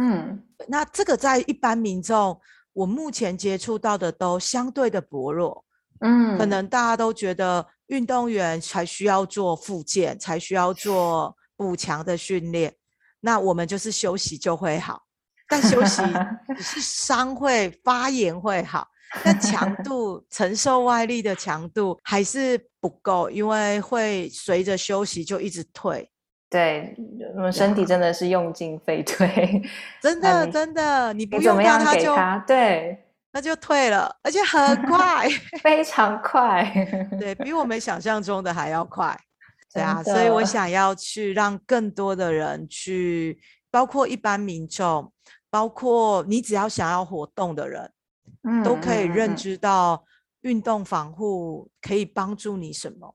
[0.00, 2.40] 嗯，那这个在一般民众。
[2.78, 5.64] 我目前接触到的都相对的薄弱，
[6.00, 12.72] 嗯，可能大家都觉得运动员才需要做复健，才需要做补强的训练，
[13.18, 15.02] 那我们就是休息就会好。
[15.48, 16.02] 但休息
[16.56, 18.86] 只是伤会发炎会好，
[19.24, 26.08] 但强 度承受外力的强度还是不够，因为会随着休息就一直退。
[26.50, 26.96] 对，
[27.34, 29.62] 我们身体真的是用尽废退，
[30.00, 35.28] 真的真的，你不怎么样它就对，那就退了，而且很快，
[35.62, 36.64] 非常快，
[37.20, 39.14] 对比我们想象中的还要快。
[39.74, 43.38] 对啊，所以我想要去让更多的人去，
[43.70, 45.12] 包括一般民众，
[45.50, 47.92] 包括你只要想要活动的人，
[48.44, 50.02] 嗯，都可以认知到
[50.40, 53.14] 运动防护可以帮助你什么。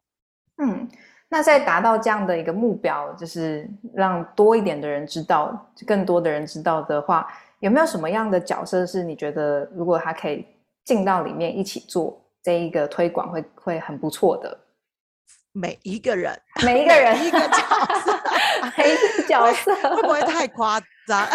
[0.62, 0.88] 嗯。
[1.34, 10.46] 那在达到这样的一个目标，就是让多一点的人知道，更多的人知道的话，有没有什么样的角色是你觉得，如果他可以
[10.86, 14.56] 进到里面一起做这一个推广，会会很不错的？
[15.54, 17.58] 每一个人，每一个人一个角
[18.06, 18.20] 色，
[18.78, 21.28] 每一个角色会不会太夸张？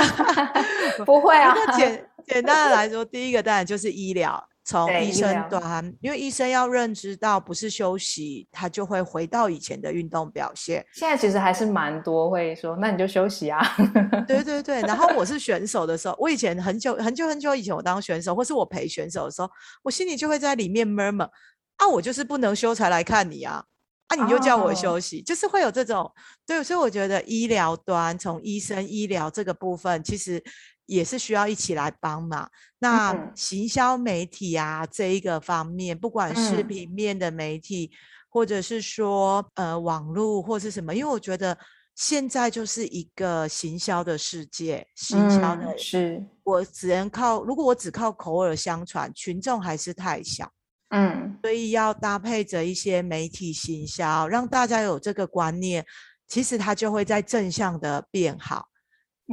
[1.05, 1.57] 不会啊。
[1.77, 4.49] 简简单的来说，第一个当然就是医疗。
[4.69, 10.85] 从医生端，因为医生要认知到不是休息，他就会回到以前的运动表现。
[10.93, 13.59] 现在其实还是蛮多会说，那你就休息啊。
[14.29, 14.83] 对对对。
[14.83, 19.49] 然后我是选手的时候，我以前很久很久很久以前，我当选手或是我陪选手的时候，
[19.83, 21.31] 我心里就会在里面 murmur
[21.79, 23.65] 啊，我就是不能休才来看你啊，
[24.09, 26.13] 啊，你就叫我休息，就是会有这种。
[26.47, 30.45] 对，所以我觉得医疗端从医生医疗这个部分，其实。
[30.89, 32.51] 也是需要一起来帮忙。
[32.79, 37.91] 那行销媒体啊这一个方面，不管是平面的媒体，
[38.29, 41.57] 或者是说呃网络或是什么，因为我觉得
[41.95, 50.51] 现在就是一个行销的世界，行销的是，我只能靠，如果我只靠口耳相传，群众还是太小。
[50.91, 55.85] 嗯，所以要搭配着一些媒体行销，让大家有这个观念，
[56.27, 58.69] 其实它就会在正向的变好。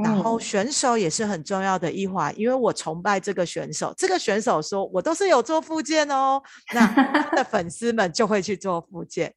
[0.04, 3.94] 然后选手也是很重要的一环，因为我崇拜这个选手。
[3.98, 6.42] 这个选手说我都是有做复健哦，
[6.74, 9.34] 那他的粉丝们就会去做复健。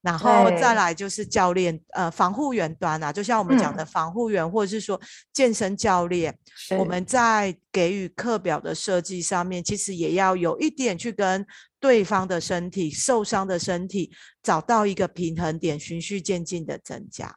[0.00, 4.98] 然后再来就是教练，呃，防护员端啊，就像我们讲的防护员，或者是说
[5.32, 6.32] 健身教练，
[6.78, 11.44] 我们在给予课表的设计上面，其实也要有一点去跟
[11.80, 17.36] 对方的身体受伤的身体找到一个平衡点，循序渐进的增加。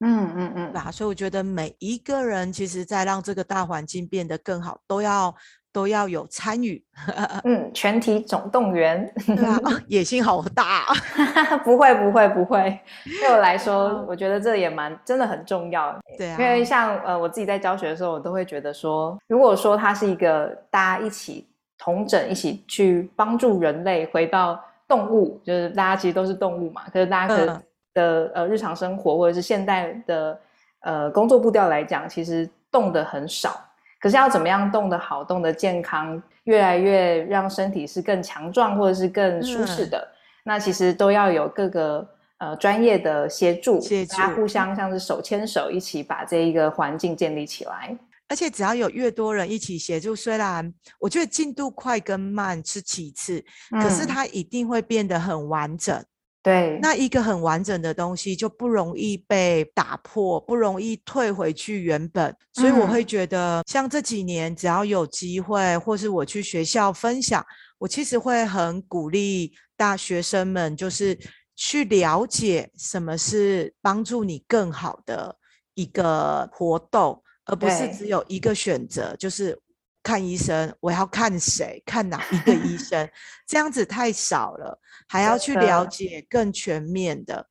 [0.00, 5.34] 嗯嗯嗯，对吧，所以我觉得每一个人其实，在让这个大环境变得更好，都要
[5.72, 6.84] 都要有参与。
[7.42, 9.12] 嗯，全体总动员。
[9.26, 9.58] 对啊，
[9.88, 10.86] 野心好大。
[11.64, 12.78] 不会不会不会，
[13.20, 15.98] 对我来说，我觉得这也蛮真的很重要。
[16.16, 27.62] 对啊，因为像呃我自己在教学的时候，我都会觉得说，如果说它是一个大家一起同整，一起去帮助人类回到动物，就是大家其实都是动物嘛，可是大家可。
[27.98, 30.40] 的呃日常生活或者是现代的
[30.80, 33.60] 呃工作步调来讲，其实动的很少。
[34.00, 40.06] 可是要怎么样动得好、动得健康，越来越让身体是更强壮或者是更舒适的，
[40.44, 42.08] 那其实都要有各个
[42.38, 47.98] 呃专业的协助，大家互相像是手牵手一起把这一个环境建立起来。
[48.30, 53.42] 而且只要有越多人一起协助，虽然我觉得进度快跟慢是其次，
[53.82, 56.04] 可是它一定会变得很完整。
[56.48, 62.34] 对，那一个很完整的东西就不容易被打破，不容易退回去原本。
[62.54, 67.44] 所以我会觉得，像这几年只要有机会，或是我去学校分享，
[67.76, 71.18] 我其实会很鼓励大学生们，就是
[71.54, 75.36] 去了解什么是帮助你更好的
[75.74, 79.60] 一个活动，而不是只有一个选择，就是。
[80.08, 81.82] 看医生，我要看谁？
[81.84, 83.06] 看哪一个医生？
[83.46, 87.46] 这样子太少了，还要去了解更全面的，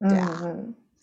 [0.00, 0.42] 对啊，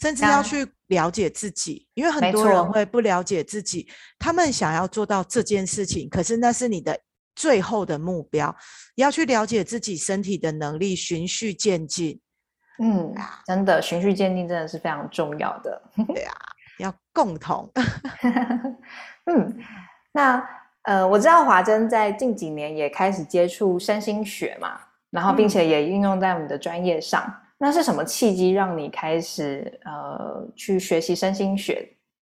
[0.01, 6.99] 甚至要去了解自己，因为很多人会不了解自己，他们想要做到这件事情，可是那是你的
[7.33, 8.53] 最后的目标，
[8.95, 12.19] 要去了解自己身体的能力，循序渐进。
[12.79, 15.81] 嗯，真的，循序渐进真的是非常重要的。
[16.13, 16.35] 对啊，
[16.79, 17.71] 要共同。
[19.31, 19.57] 嗯，
[20.11, 20.58] 那。
[20.89, 24.79] 呃，我知道华珍在近几年也开始接触身心学嘛，
[25.11, 27.31] 然后并且也运用在我们的专业上。
[27.59, 31.87] 那是什么契机让你开始呃去学习身心学？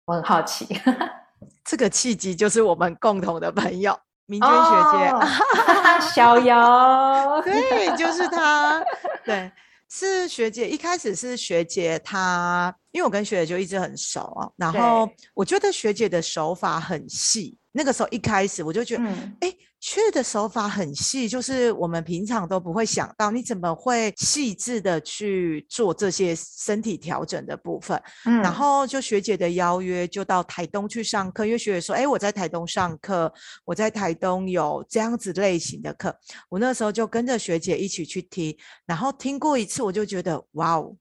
[0.04, 0.68] 我很好奇。
[1.64, 8.84] 这个契机就是我们共同的朋友明娟学姐，逍遥， 对，就是他，
[9.24, 9.50] 对。
[9.88, 17.58] 是学姐，一开始是学姐，她因为我跟学姐就一直很熟啊，然后我觉得学姐的手法很细。
[17.74, 19.04] 那个时候一开始我就觉得，
[19.40, 28.02] 哎，去的手法很细，就是我们平常都不会想到，你怎么会细致的去做这些身体调整的部分？
[28.26, 36.14] 嗯，然后就学姐的邀约，就到台东去上课，因为学姐说，哎，我在台东上课，我在台东有这样子类型的课，
[36.50, 38.54] 我那时候就跟着学姐一起去听，
[38.86, 40.94] 然后听过一次，我就觉得，哇哦，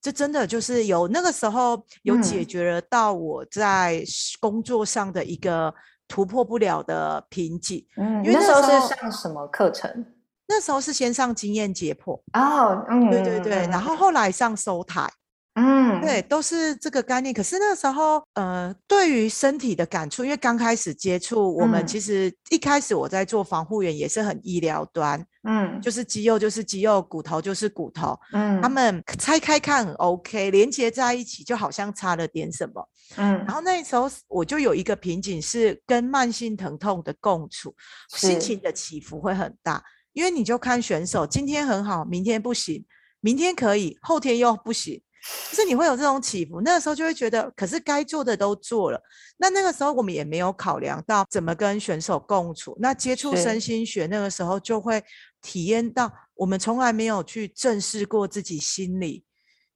[0.00, 4.02] 这真的就是有那个时候有解决了到我在
[4.40, 5.74] 工作上的一个。
[6.08, 7.84] 突破不了的瓶颈。
[7.96, 10.04] 嗯，因为那时候是上什么课程？
[10.46, 12.20] 那时候是先上经验解剖。
[12.34, 15.10] 哦，嗯，对对对，然后后来上收台。
[15.54, 17.32] 嗯，对，都是这个概念。
[17.32, 37.74] 可是那时候，呃，对于身体的感触，因为刚开始接触，我们其实一开始我在做防护员也是很医疗端，嗯，就是肌肉就是肌肉，骨头就是骨头，嗯，他们拆开看很 OK，连接在一起就好像差了点什么，嗯，然后那时候我就有一个瓶颈是跟慢性疼痛的共处，
[38.16, 42.84] 心情的起伏会很大，因为你就看选手今天很好，明天不行，
[43.20, 45.02] 明天可以，后天又不行。
[45.50, 49.00] 就是你会有这种起伏，那个时候就会觉得，可是该做的都做了，
[49.38, 52.76] 那那个时候我们也没有考量到怎么跟选手共处。
[52.78, 55.02] 那接触身心学那个时候就会
[55.44, 59.22] 体验到，我们从来没有去正视过自己心理，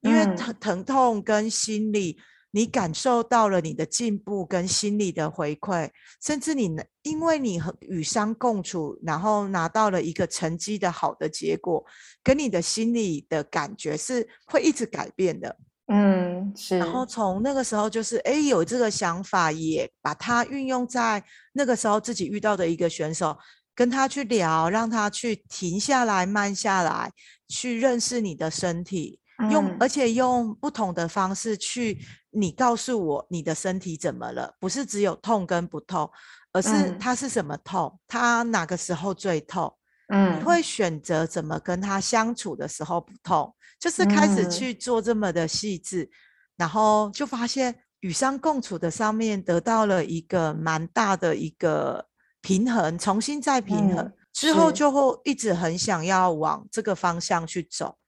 [0.01, 2.19] 因为疼疼痛跟心理。
[2.51, 5.87] 你感受到了你的进步跟心理的回馈，
[6.25, 11.85] 甚至你因为你和与伤共处，然后拿到了一个成绩的好的结果，
[12.25, 15.55] 跟你的心理的感觉是会一直改变的。
[15.93, 16.79] 嗯，是。
[16.79, 23.37] 然后从那个时候就是哎有这个想法，也把它运用在那个时候自己遇到的一个选手，
[23.79, 27.13] 跟他去聊，让他去停下来、慢下来，
[27.47, 29.21] 去认识你的身体。
[29.53, 31.97] 用，而且用不同的方式去，
[32.31, 34.53] 你告诉我你的身体怎么了？
[34.59, 36.11] 不是只有痛跟不痛，
[36.53, 37.97] 而是它是什么痛？
[38.09, 39.73] 它哪个时候最痛？
[40.09, 43.55] 嗯，你会选择怎么跟他相处的时候不痛？
[43.79, 46.11] 就是开始去做这么的细致，
[46.57, 52.05] 然后就发现与伤共处的上面得到了一个蛮大的一个
[52.49, 57.99] 平衡，重新再平衡之后，就会一直很想要往这个方向去走。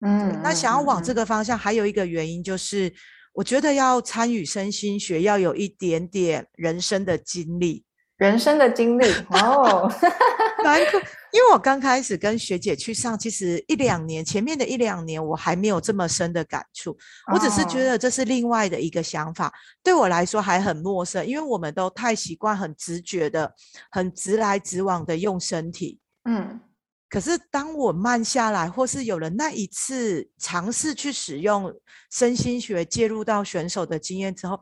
[0.00, 2.90] 嗯，那想要往这个方向，还有一个原因就是，
[3.34, 7.84] 我觉得要参与身心学，要有一点点人生的经历。
[8.22, 9.92] 人生的经历哦，
[10.62, 10.96] 蛮酷。
[11.32, 16.96] 因为我刚开始跟学姐去上，其实一两年前面的一两年，我还没有这么深的感触。
[17.32, 23.52] 我只是觉得这是另外的一个想法，对我来说还很陌生，因为我们都太习惯很直觉的、
[23.90, 25.98] 很直来直往的用身体。
[26.24, 26.60] 嗯。
[27.08, 31.74] 可是，当我慢下来，或是有了那一次尝试去使用
[32.10, 34.58] 身心学介入到选手的经验之后，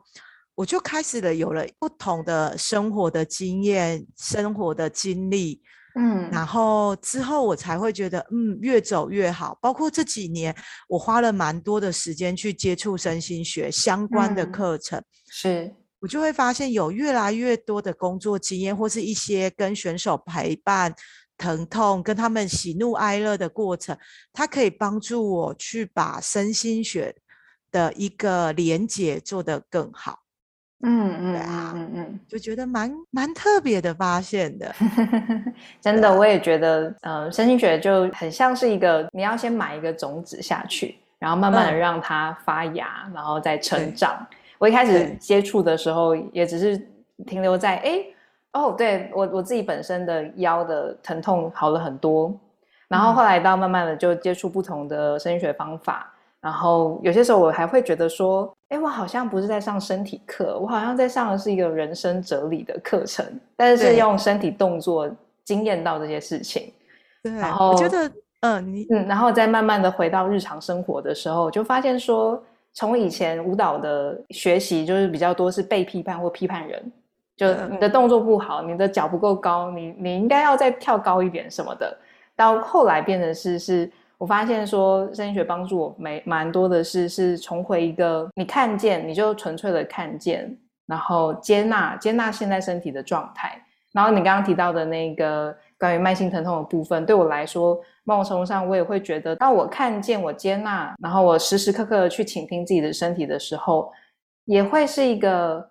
[0.61, 5.59] 我就开始了有了不同的生活的经验、生活的经历，
[5.95, 9.57] 嗯，然后之后我才会觉得，嗯，越走越好。
[9.59, 10.55] 包括这几年，
[10.87, 20.93] 我花了蛮多的时间去接触身心学相关的课程，是我就会发现有越来越多的工作经验，或是一些跟选手陪伴。
[21.37, 23.97] 疼痛跟他们喜怒哀乐的过程，
[24.31, 27.15] 它可以帮助我去把身心学
[27.71, 30.19] 的一个连接做得更好。
[30.83, 34.73] 嗯嗯，对啊，嗯嗯，就觉得蛮蛮特别的发现的。
[35.79, 44.25] 真的，我也觉得，呃，身心学就很像是一个，你要先买一个种子下去，然后慢慢的让它发芽，然后再成长。
[44.57, 46.77] 我一开始接触的时候，也只是
[47.25, 48.03] 停留在哎。
[48.53, 52.37] 哦，对我我自己本身的腰的疼痛好了很多，
[52.89, 56.10] 然后后来到慢慢的就接触不同的声音学方法，
[56.41, 63.25] 然后有些时候我还会觉得说，哎，我好像不是在上身体课，我好像在上的是一个人生哲理的课程，
[63.55, 65.09] 但是是用身体动作
[65.45, 66.73] 惊艳到这些事情。
[67.21, 76.91] 对，然后我觉得，嗯，你嗯，然后再慢慢的回到日常生活的时候，就发现说，从以前舞蹈的学习就是比较多是被批判或批判人。
[77.37, 81.97] 就你的动作不好，你的脚不够高，你你应该要再跳高一点什么的。
[82.35, 90.55] 到后来变成是是，我发现说声音学帮助我没蛮多的是是重回一个你看见你就纯粹的看见，
[90.85, 93.59] 然后接纳接纳现在身体的状态。
[93.93, 103.91] 然后你刚刚提到的那个关于慢性疼痛的部分，对我来说，某种程度上我也会觉得，当我看见我接纳，然后我时时刻刻的去倾听自己的身体的时候，
[104.45, 105.67] 也会是一个。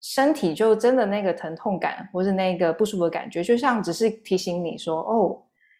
[0.00, 5.36] 身体就真的那个疼痛感，或是那个不舒服的感觉，就像只是提醒你说：“哦，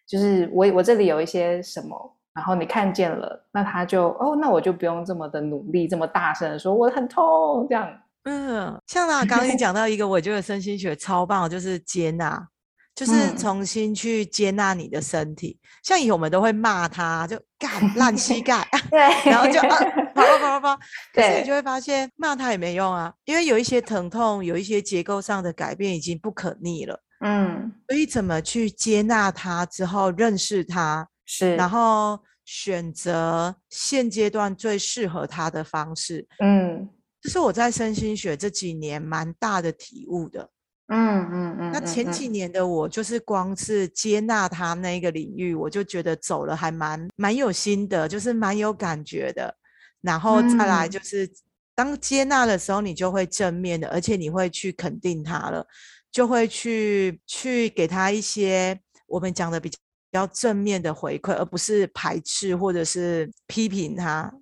[0.09, 1.95] 就是我我这里有一些什么。”
[2.31, 7.89] 然后你看见了，那他就哦，那我就不用这么的努力，这么大声的说我很痛这样。
[8.23, 12.47] 嗯，像啊，刚刚你讲到一个，我觉得身心学超棒，就是接纳，
[12.95, 15.59] 就是嗯重新去接纳你的身体。
[15.83, 18.99] 像以前我们都会骂他，就干烂膝盖，对，
[19.29, 19.77] 然后就啊
[20.19, 27.01] 啪啪啪啪啪，可是对你就会发现骂他也没用啊，因为有一些疼痛，有一些结构上的改变已经不可逆了。
[27.25, 36.87] 嗯，所以怎么去接纳他之后，认识他，是，然后选择现阶段最适合他的方式，嗯
[37.21, 40.49] 这是我在身心学这几年蛮大的体悟的。
[40.91, 49.53] 嗯嗯嗯，那前嗯几年的我，就是光是接纳他那个领域，我就觉得走了还蛮蛮有心得，就是蛮有感觉的。
[50.01, 51.29] 然后再来嗯就是，
[51.75, 55.65] 当接纳的时候，你就会正面的，而且你会去肯定他了，
[56.11, 59.77] 就会去去给他一些我们讲的比较
[60.11, 64.33] 比较正面的回馈，而不是排斥或者是批评他。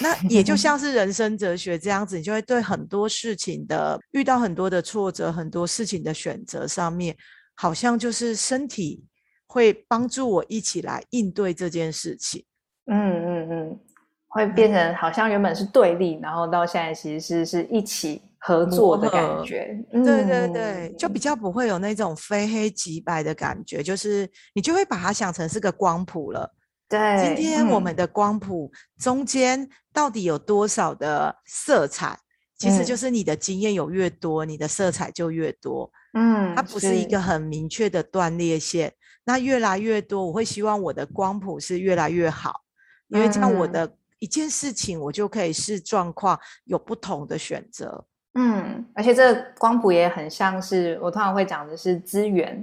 [0.00, 7.14] 那也就像是人生哲学这样子，你就会对很多事情的遇到很多的挫折，很多事情的选择上面，
[7.54, 9.04] 好像就是身体
[9.46, 12.44] 会帮助我一起来应对这件事情。
[12.86, 13.80] 嗯嗯嗯，
[14.32, 19.78] 会变成好像原本是对立，然后到现在其实是是一起合作的感合觉。
[19.92, 26.50] 对对对，就嗯比较不会有那种非黑即白的感觉，就是你就会把它想成是个光谱了。
[26.88, 27.34] 对。
[27.36, 32.18] 今天我嗯们的光谱中间到底有多少的色彩？
[32.58, 35.90] 其实就嗯是你的经验有越多，你的色彩就越多。
[36.14, 38.92] 嗯，它不是一个很明确的断裂线。
[39.24, 42.62] 那越来越多，我会希望我的光谱是越来越好，
[43.08, 48.04] 因为这样我嗯的一件事情，我就可以视状况有不同的选择。
[48.34, 52.56] 嗯，而且这个光谱也很像是我通常会讲的是资源，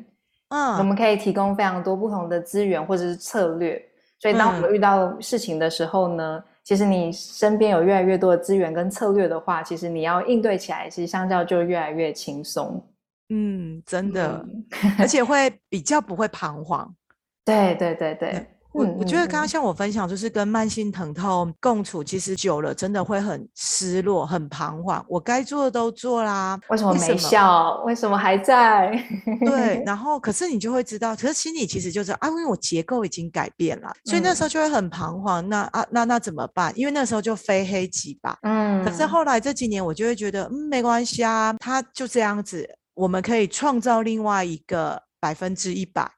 [0.48, 3.80] 嗯我嗯，们可以提供非常多不同的资源或者是策略。
[4.20, 12.82] 所以当我们嗯遇到事情的时候呢，其实你身边有越来越多的资源跟策略的话，其实你要应对起来，其实相较就越来越轻松。
[13.28, 16.96] 嗯，真的，嗯而且会比较不会彷徨。
[17.46, 25.04] 对对对对，我嗯我觉得刚刚嗯像我分享，就是跟慢性疼痛共处，其实久了真的会很失落、很彷徨。
[25.08, 27.82] 我该做的都做啦，为什么没效？
[27.86, 28.92] 为什么还在？
[29.46, 35.48] 对， 然后可是你就会知道，可是心里其实就是啊，因为我结构已经改变了，所以那时嗯候就会很彷徨。
[35.50, 36.72] 那啊，那那怎么办？
[36.76, 38.38] 因为那时候就非黑即白。
[38.44, 46.10] 嗯，可是后来这几年，我就会觉得，嗯，没关系啊，他就这样子，我们可以创造另外一个百分之一百，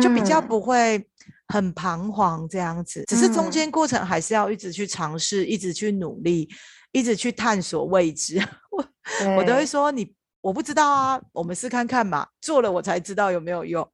[0.00, 1.04] 就比较嗯不会
[1.48, 3.04] 很彷徨这样子。
[3.08, 6.48] 只是中嗯间过程还是要一直去尝试，一直去努力，
[6.92, 8.38] 一直去探索未知。
[8.70, 10.14] 我我都会说你。
[10.40, 13.86] 我不知道啊，我们试看看嘛，做了我才知道有没有用。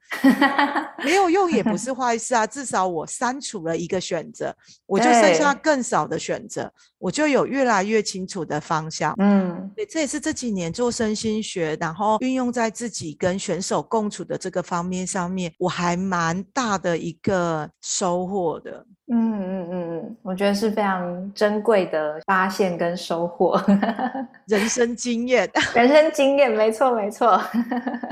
[1.04, 4.54] 没有用也不是坏事啊，至少我删除了一个选择，
[4.86, 9.14] 我就剩下更少的选择，我就有越来越清楚的方向。
[9.18, 18.86] 嗯对，这也是这几年做身心学，然后运用在自己跟选手共处的这个方面上面，我还蛮大的一个收获的。
[19.08, 23.60] 嗯嗯嗯嗯，我觉得是非常珍贵的发现跟收获，
[24.48, 27.38] 人生经验， 人生经验，没错没错。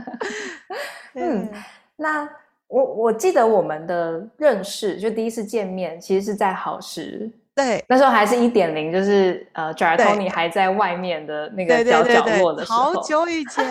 [1.14, 1.48] 嗯
[1.96, 2.28] 那
[2.68, 7.84] 我我记得我们的认识，就第一次见面，其实是在好时，对。
[7.88, 13.64] 那时候还是一点零，就是呃 j a r 对 Tony 还在外面的那个角角落的时候，好久以前，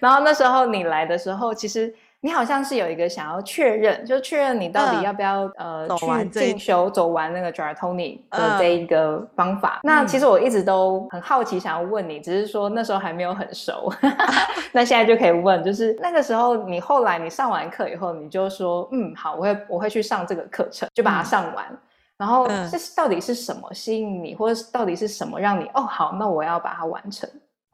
[0.00, 1.92] 然后那时候你来的时候，其实
[2.24, 9.80] 你好像是有一个想要确认，就确认你到底嗯要不要、呃走去进修走完那个 r Tony 的嗯这一个方法。
[9.82, 13.92] 那其实我一直都很好奇，想要问你，只是说那时候还没有很熟。
[14.70, 21.66] 那现在就可以问，就是那个时候你后来你上完课以后，你就说嗯好，我会我会去上这个课程，就把它嗯上完。
[22.16, 27.28] 然后嗯这是到底是什么吸引你，或者是到底是什么让你哦好，那我要把它完成。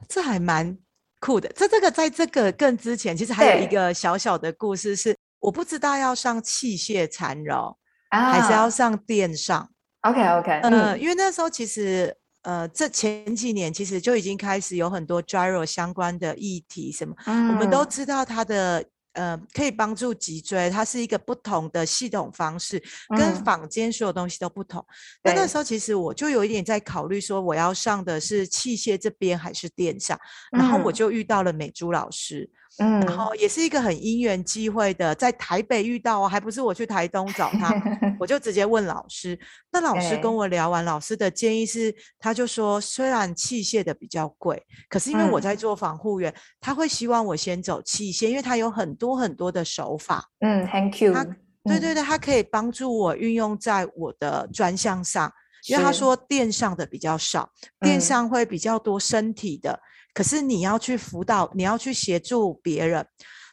[0.09, 0.74] 这还蛮
[1.21, 1.49] 酷的。
[1.55, 7.77] 这这个在这个更之前，其实还有一对个小小的故事是，我不知道要上器械缠绕，
[8.11, 9.69] 啊，还是要上电上。
[10.03, 18.85] OK OK，呃，嗯因为那时候其实呃，这前几年其实就已经开始有很多 gyro 相关的议题，什么、我们都嗯知道它的。
[19.19, 22.81] 呃，可以帮助脊椎，它是一个不同的系统方式，
[23.16, 23.45] 跟嗯。
[23.45, 24.85] 坊间所有东西都不同。
[25.25, 30.16] 那那时候其实我就有一点在考虑，说我要上的是器械这边还是电上，
[30.53, 30.95] 然后我嗯。
[30.95, 32.49] 就遇到了美珠老师，
[32.79, 37.74] 嗯，然后也是一个很因缘机会的，在台北遇到哦，还不是我去台东找他，
[38.18, 39.39] 我 就直接问老师。
[39.72, 45.43] 那老师跟我聊完，老师的建议是，他就说，虽然器械的比较贵，可是因为我嗯。
[45.43, 50.24] 在做防护员，他会希望我先走器械，因为他有很多很多的手法。
[50.41, 51.95] 嗯，Thank you，他对对嗯。
[51.95, 55.33] 对，他可以帮助我运用在我的专项上，
[55.68, 57.51] 因为他说电上的比较少，
[57.81, 58.01] 电嗯。
[58.01, 59.81] 上会比较多身体的，
[60.19, 63.07] 可是你要去辅导，你要去协助别人。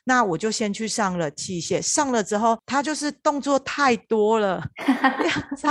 [0.07, 4.59] 那我就先去上了器械，上了之后，他就是动作太多了，
[5.61, 5.69] 超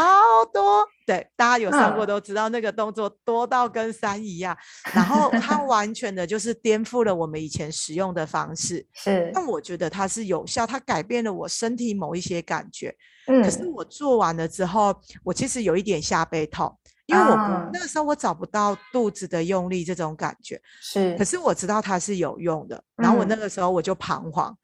[0.53, 0.87] 多。
[1.05, 4.57] 对，大家有上过都知道，那个动作多到跟山一样。
[4.95, 8.87] 然后它 完全的就是颠覆了我们以前使用的方式。
[8.93, 12.95] 是，但我觉得它是有效，它改变了我身体某一些感觉。
[13.27, 16.73] 嗯，可是我做完了之后，我其实有一点下背痛。
[17.07, 24.57] 因为我不那个时候我找不到肚子的用力这种感觉，是，可是我知道它是有用的，然后我那个时候我就彷徨，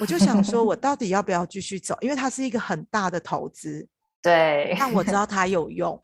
[0.00, 1.96] 我就想说， 我到底要不要继续走？
[2.00, 3.86] 因为它是一个很大的投资，
[4.22, 6.02] 对，但我知道 它有用。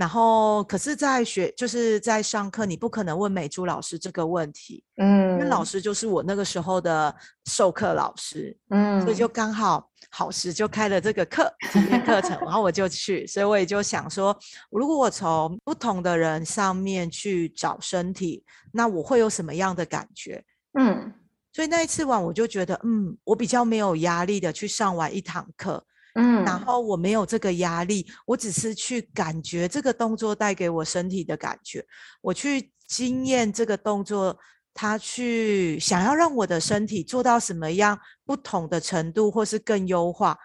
[0.00, 14.34] 然后，可是，在学就是在上课，你不可能问美珠老师这个问题，嗯，因为老师就是我那个时候的授课老师，嗯，所以就刚好好时就开了这个课体验课程，然后我就去，所以我也就想说，
[14.70, 18.42] 如果我从不同的人上面去找身体，
[18.72, 20.42] 那我会有什么样的感觉？
[20.78, 21.12] 嗯，
[21.52, 25.84] 所以那一次完，我就觉得，嗯，我比较没有压力的去上完一堂课。
[26.14, 31.84] 嗯，然后我没有这个压力，我只是去感觉这个动作带给我身体的感觉，
[32.20, 34.36] 我去经验这个动作，
[34.74, 40.36] 他去想要让我的身体做到什么样不同的程度，或是更优化，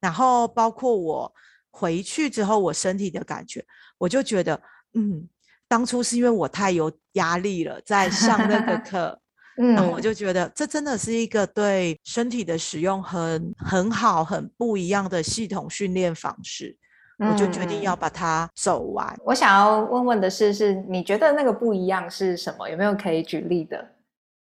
[0.00, 1.32] 然后包括我
[1.70, 3.64] 回去之后我身体的感觉，
[3.98, 4.60] 我就觉得，
[4.92, 5.26] 嗯，
[5.66, 9.20] 当初是因为我太有压力了，在上那个 课。
[9.56, 16.76] 然后我就觉得这真的是一个对身体的使用很很好、很不一样的系统训练方式，
[17.18, 19.16] 我就决定要把它走完。
[19.24, 22.68] 我想要问问的是，是你觉得那个不一样是什么？
[22.68, 23.92] 有没有可以举例的？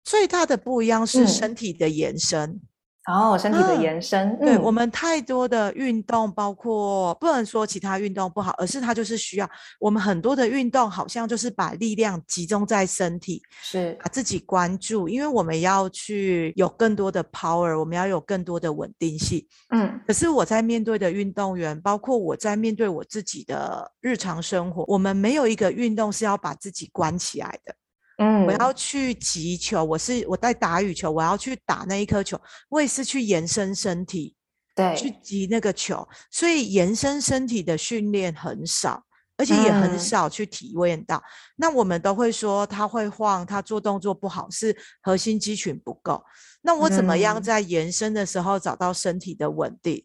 [0.03, 2.61] 最大的不一样是身体的延伸。
[3.07, 9.49] 哦，身体的延伸，对我们太多的运动，包括不能说其他运动不好，而是它就是需要
[9.79, 19.45] 我们很多的运动，好像就是把力量集中在身体，是把自己关注，因为我们要去有更多的 power，我们要有更多的稳定性。
[19.69, 27.75] 嗯，可是我在面对的运动员，包括我在面对我自己的日常生活，我们没有一个运动是要把自己关起来的。
[28.17, 32.39] 嗯，我要去击球，我是我在打羽球，我要去打那一颗球，
[32.69, 34.35] 我也是去延伸身体，
[34.73, 39.03] 对，去击那个球，所以延伸身体的训练很少，
[39.37, 41.21] 而且也很少去体验到。
[41.57, 46.23] 那我们都会说他会晃，他做动作不好，是核心肌群不够。
[46.61, 50.03] 那我怎么样在延伸的时候找到身体的稳定？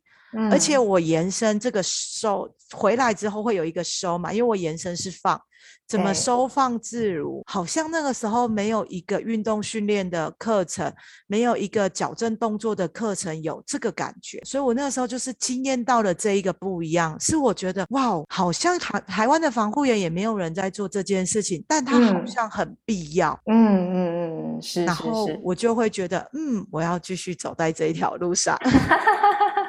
[0.50, 5.40] 而且我延伸这个收回来之后会有一个收嘛，因为我延伸是放。
[5.86, 7.42] 怎么收放自如？
[7.46, 10.90] 好像那个时候没有一个运动训练的课程，
[11.26, 17.18] 没有一个矫正动作的课程有这个感觉，所以我那个时候就是惊艳到了这一个不一样。
[17.18, 23.36] 是我觉得哇，好像台台湾的防护员也没有人在做这件事情，但他好像很必要。
[23.46, 24.84] 嗯嗯嗯，是。
[24.84, 28.56] 然后我就会觉得，嗯，我要继续走在这一条路上。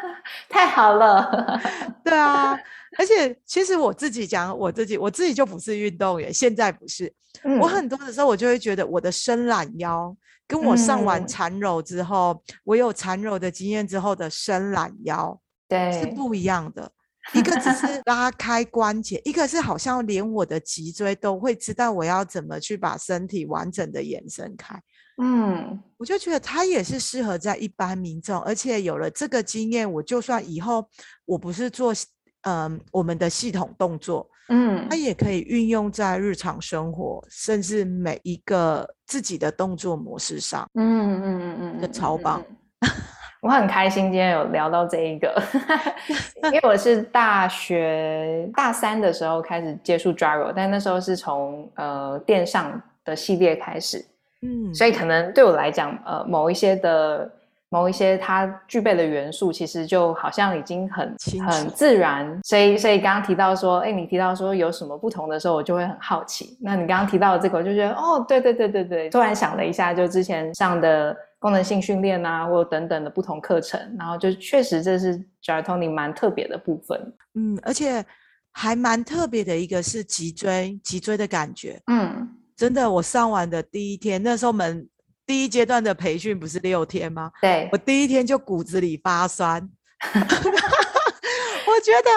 [0.50, 1.60] 太好了，
[2.04, 2.58] 对啊。
[2.98, 7.12] 而且，其实我自己讲，我自己我自己就不是运动员，现在不是。
[7.62, 10.14] 我很多的时候，我就会觉得我的伸懒腰，
[10.46, 16.92] 跟我上完缠柔之后，我有缠柔的经验之后的伸懒腰，对，是不一样的。
[17.34, 24.80] 一个只是拉开关节，一个是好像连我的脊椎都会知道我要怎么去把身体完整的延伸开。
[25.22, 30.88] 嗯，我就觉得它也是适合在一般民众，而且有了这个经验，我就算以后
[31.26, 31.94] 我不是做。
[32.44, 40.68] 嗯，我们的系统动作，嗯，它也可以运用在日常生活，甚至每一个自己的动作模式上。
[40.74, 42.44] 嗯嗯嗯嗯，超棒！
[43.42, 45.42] 我很开心今天有聊到这一个，
[46.46, 54.06] 因为我是大学大三的时候开始接触 Gyro，但那时候是从呃电上的系列开始，
[54.44, 57.30] 嗯，所以可能对我来讲，呃，某一些的。
[57.74, 61.16] 某一些它具备的元素，其实就好像已经很
[61.48, 66.58] 很自然，所以所以刚刚提到说，哎，你提到说有什么不同的时候，我就会很好奇。
[66.60, 77.14] 那你刚刚提到的这个，我就觉得哦，对对对对对，突然想了一下，就之前上的功能性训练啊，或等等的不同课程，然后就确实这是 j a r Tony 蛮特别的部分。
[77.34, 78.06] 嗯，而且
[78.52, 81.82] 还蛮特别的一个是脊椎脊椎的感觉。
[81.92, 84.88] 嗯，真的，我上完的第一天，那时候我们。
[85.24, 87.32] 第一阶段的培训不是六天吗？
[87.42, 89.62] 对我第一天就骨子里发酸，
[90.12, 90.20] 我
[91.80, 92.10] 觉得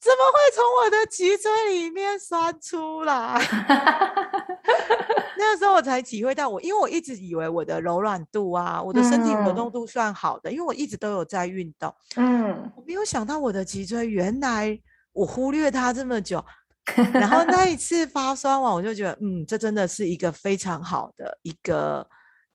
[0.00, 3.38] 怎么会从我的脊椎里面酸出来？
[5.36, 11.94] 那个时候我才体会到，我因为我一直以为我的柔软度啊，我的身体活动度算好的，因为我一直都有在运动。
[12.16, 14.78] 嗯，我没有想到我的脊椎原来
[15.12, 16.44] 我忽略它这么久，
[17.12, 22.06] 然后那一次发酸完，我就觉得，嗯，这真的是一个非常好的一个。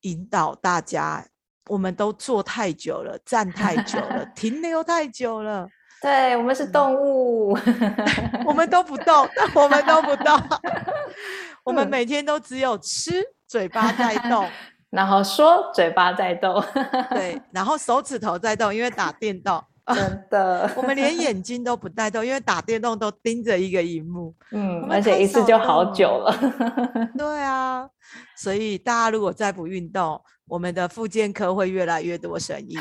[0.02, 1.26] 引导大家
[1.68, 5.66] 我们都坐太久了，站太久了， 停留太久了。
[6.06, 7.58] 对，我们是动物，
[8.46, 10.40] 我们都不动，我们都不动，
[11.66, 14.48] 我们每天都只有吃，嘴巴在动，
[14.90, 16.62] 然后说嘴巴在动，
[17.10, 19.60] 对，然后手指头在动，因为打电动。
[19.92, 24.32] 真的，我们连眼睛都不带动，因为打电动都盯着一个荧幕。
[24.52, 26.32] 嗯，而且一次就好久了。
[27.18, 27.88] 对啊，
[28.36, 32.78] 所以大家如果再不运动，我们的复健科会越来越多生意。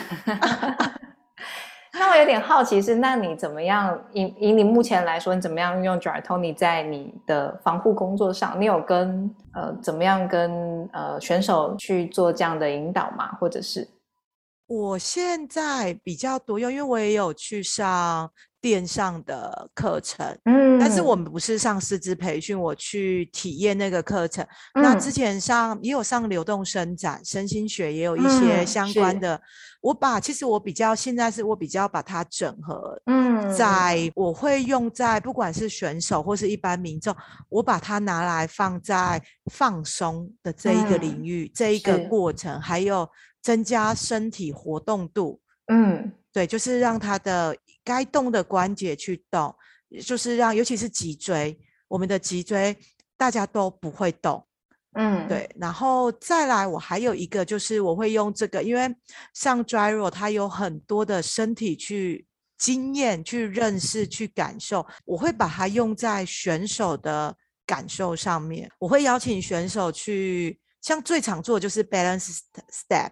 [1.98, 3.98] 那我有点好奇是，那你怎么样？
[4.12, 8.60] 以以你目前来说，你怎么样运用 Dry Tony 在你的防护工作上？
[8.60, 13.32] 你有跟呃怎么样跟呃选手去做这样的引导吗？
[13.40, 13.88] 或者是？
[14.68, 18.30] 我现在比较多用，因为我也有去上
[18.66, 24.44] 电上的课程，嗯，但是我们不是上师资培训，我去体验那个课程。
[24.74, 29.40] 那之前上也有上流动伸展、身心学，也有一些相关的。
[29.82, 37.16] 我把其实我比较现在是我比较把它整合，嗯，在我会用在不管是选手或是一般民众，
[37.50, 43.08] 我把它拿来放在放松的这一个领域，这一个过程，还有。
[43.46, 47.56] 增加身体活动度，嗯，对，就是让他的
[47.86, 49.56] 该动的关节去动，
[50.04, 51.58] 就是让，尤其是脊椎，
[51.88, 52.76] 我们的脊椎
[53.16, 54.46] 大家都不会动，
[54.96, 58.94] 嗯，对，然后再来，我还有一个就是我会用这个，因为
[59.34, 62.26] 像 Dryro 它有很多的身体去
[62.58, 72.40] 经验、去认识、去感受，我会把它用在选手的感受上面，我会邀请选手去，像最常做的就是 balance
[72.72, 73.12] step。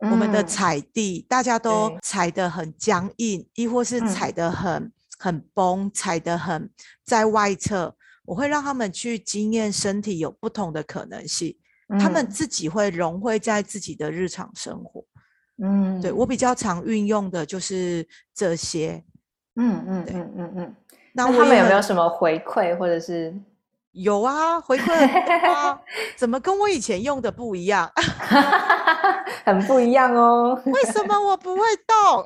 [0.00, 6.70] 我们的踩地，大家都踩得很僵硬，亦或是踩得很很崩，踩得很
[7.04, 7.94] 在外侧。
[8.24, 11.56] 我会让他们去经验身体有不同的可能性，
[11.98, 15.04] 他们自己会融汇在自己的日常生活。
[15.62, 19.04] 嗯，对我比较常运用的就是这些。
[19.56, 20.76] 嗯嗯嗯嗯嗯。
[21.12, 23.34] 那他们有没有什么回馈，或者是？
[23.92, 25.80] 有啊，回馈啊，
[26.16, 27.90] 怎么跟我以前用的不一样？
[29.44, 30.60] 很不一样哦。
[30.66, 32.22] 为什么我不会动？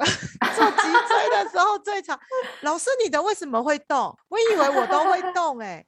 [0.54, 2.18] 做脊椎的时候最长。
[2.60, 4.16] 老师，你的为什么会动？
[4.28, 5.84] 我以为我都会动哎。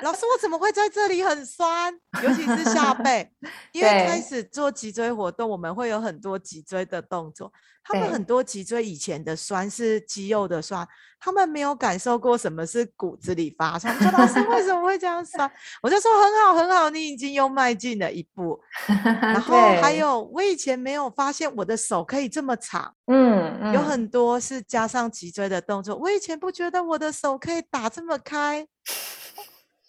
[0.00, 1.92] 老师，我怎么会在这里很酸？
[2.22, 3.30] 尤其是下 背，
[3.72, 7.52] 因为开始做脊椎活动，我们会有很多脊椎的动作。
[7.82, 10.86] 他们很多脊椎以前的酸是肌肉的酸，
[11.18, 13.98] 他们没有感受过什么是骨子里发酸。
[13.98, 15.50] 说老师为什么会这样酸？
[15.82, 18.60] 我就说很好很好，你已经又迈进了一步。
[18.86, 22.94] 然 后还有，我以前没有发现我的手可以这么长。
[23.06, 25.96] 嗯，有很多是加上脊椎的动作。
[25.96, 28.66] 我以前不觉得我的手可以打这么开。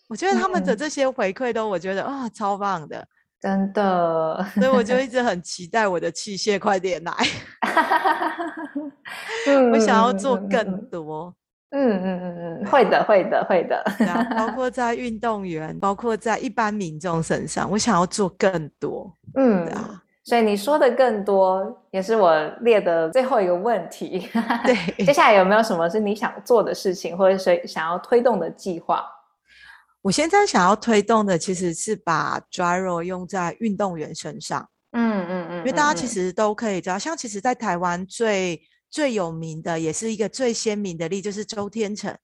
[0.10, 3.08] 我觉得他们的这些回馈都，我觉得啊，超棒的，
[3.40, 4.46] 真的。
[4.56, 7.14] 所以我就一 直很期待我的器械快点来。
[9.72, 11.34] 我想要做更多。
[11.72, 13.84] 嗯嗯嗯嗯，会的，会的，会的。
[14.36, 19.16] 包 括在运动员，包括在一般民众身上，我想要做更多。
[19.36, 24.28] 嗯啊，所以你说的更多，也是我列的最后一个问题。
[24.66, 29.06] 对，接下来有没有什么是你想做的事情，或者是想要推动的计划？
[30.02, 42.16] 我现在想要推动的其实是把 Dryro 用在运动员身上，嗯嗯嗯，因为大家其实都可以知道，像其实，在台湾最最有名的，也是一个最鲜明的例，就是周天成。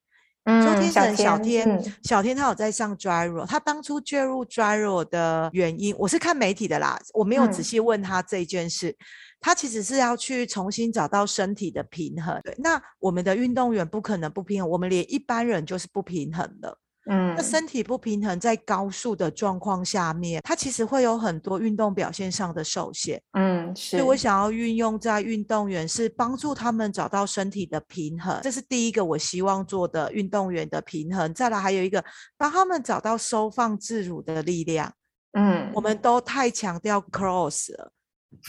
[0.48, 8.96] 嗯周天成小天，小天他有在上 Dryro，他当初介入 Dryro 的原因，我是看媒体的啦，我没有仔细问他这件事。
[9.42, 12.40] 他其实是要去重新找到身体的平衡。
[12.44, 16.78] 对，那我们的运动员不可能不平衡，我们连一般人就是不平衡的。
[17.08, 23.22] 嗯，那身体不平衡，在高速的状况下面，它其实会有很多运动表现上的受限。
[23.34, 23.92] 嗯，是。
[23.92, 31.32] 所以我想要运用在运动员，是帮助他们找到身体的平衡，这是第一个我希望做的运动员的平衡。
[31.32, 32.04] 再来还有一个，
[32.38, 34.92] 帮他们找到收放自如的力量。
[35.34, 37.92] 嗯，我们都太强调 cross 了，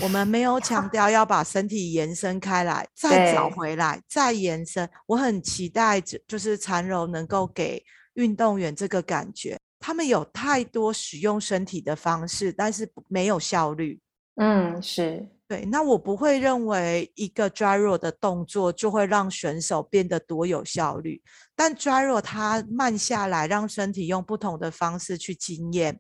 [0.03, 4.89] 我们没有强调要把身体延伸开来，再找回来，再延伸。
[5.07, 7.85] 我很期待，就是缠柔能够给。
[8.17, 13.99] 运动员这个感觉，他们有太多使用身体的方式，但是没有效率。
[14.37, 15.65] 嗯，是对。
[15.67, 21.23] 那我不会认为一个 gyro 的动作就会让选手变得多有效率，
[21.55, 25.99] 但 gyro 它慢下来，让身体用不同的方式去经验，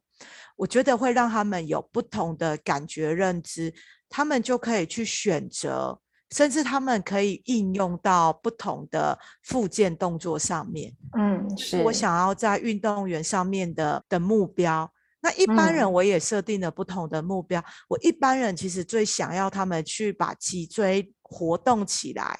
[0.56, 3.72] 我觉得会让他们有不同的感觉认知，
[4.08, 6.00] 他们就可以去选择。
[6.30, 10.92] 甚至他们可以应用到不同的附件动作上面。
[11.16, 14.90] 嗯，是我想要在运动员上面的的目标。
[15.20, 17.62] 那一般人嗯我也设定了不同的目标。
[17.88, 22.38] 我一般人其实最想要他们去把脊椎活动起来，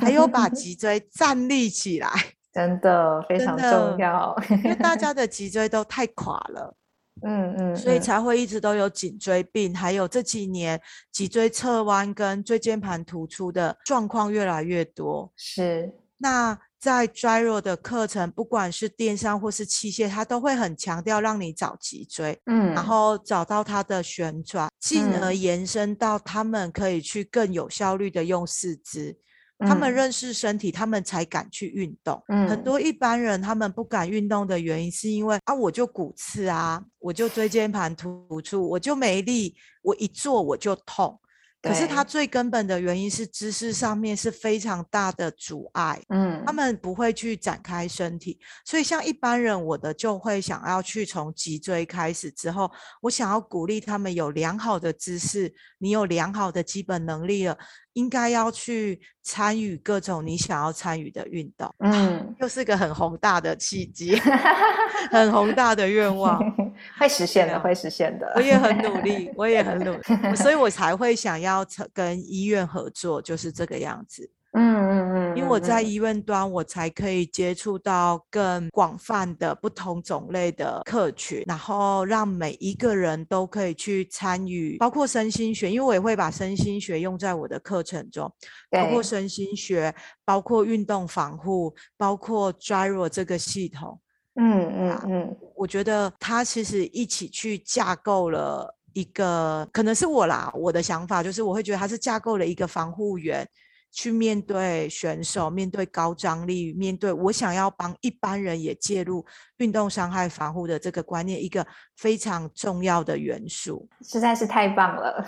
[0.00, 2.10] 还有把 脊椎站立起来，
[2.52, 4.34] 真的非常重要。
[4.64, 6.74] 因为大家 的脊椎都太垮了。
[7.22, 15.32] 嗯嗯，所以嗯才会一直都有颈椎病，还有这几年脊椎侧弯跟椎间盘突出的状况越来越多。
[15.36, 29.18] 是那在 Gyro 的课程，不管是电商或是器械，它都会很强调让你找脊椎，嗯，然后找到它的旋转，进而嗯延伸到他们可以去更有效率的用四肢。
[29.58, 32.22] 他们嗯认识身体，他们才敢去运动。
[32.26, 41.18] 很嗯多一般人他们不敢运动的原因，是因为啊，我就骨刺啊，我就椎间盘突出，我就没力，我一坐我就痛。
[41.62, 48.38] 可是他最根本的原因是姿势上面是非常大的阻碍，嗯他们不会去展开身体。
[48.64, 57.58] 所以像一般人，我的就会想要去从脊椎开始之后，我想要鼓励他们有良好的姿势，你有良好的基本能力了，
[57.96, 61.74] 应该要去参与各种你想要参与的运动。
[61.78, 64.14] 嗯，又是个很宏大的契机，
[65.10, 66.38] 很宏大的愿望。
[67.00, 68.30] 会实现的，会实现的。
[68.36, 74.30] 我也很努力， 我也很努力，所以我才会想要成跟医院合作，就是这个样子。
[74.58, 88.32] 嗯嗯嗯，因为我在嗯医院端，我才可以接触到更广泛的不同种类的客群，然后让每一个人都可以去参与，包括身心学，因为我也会把身心学用在我的课程中，
[88.70, 89.94] 包括身心学，
[90.24, 94.00] 包括运动防护，包括 Gyro 这个系统。
[94.38, 103.46] 嗯嗯啊嗯我觉得它其实一起去架构了一个，可能是我啦，我的想法就是我会觉得它是架构了一个防护员，
[103.90, 109.24] 去面对选手，面对高张力，面对我想要帮一般人也介入
[109.56, 111.66] 运动伤害防护的这个观念，一个
[111.96, 113.88] 非常重要的元素。
[114.02, 115.26] 实在是太棒了。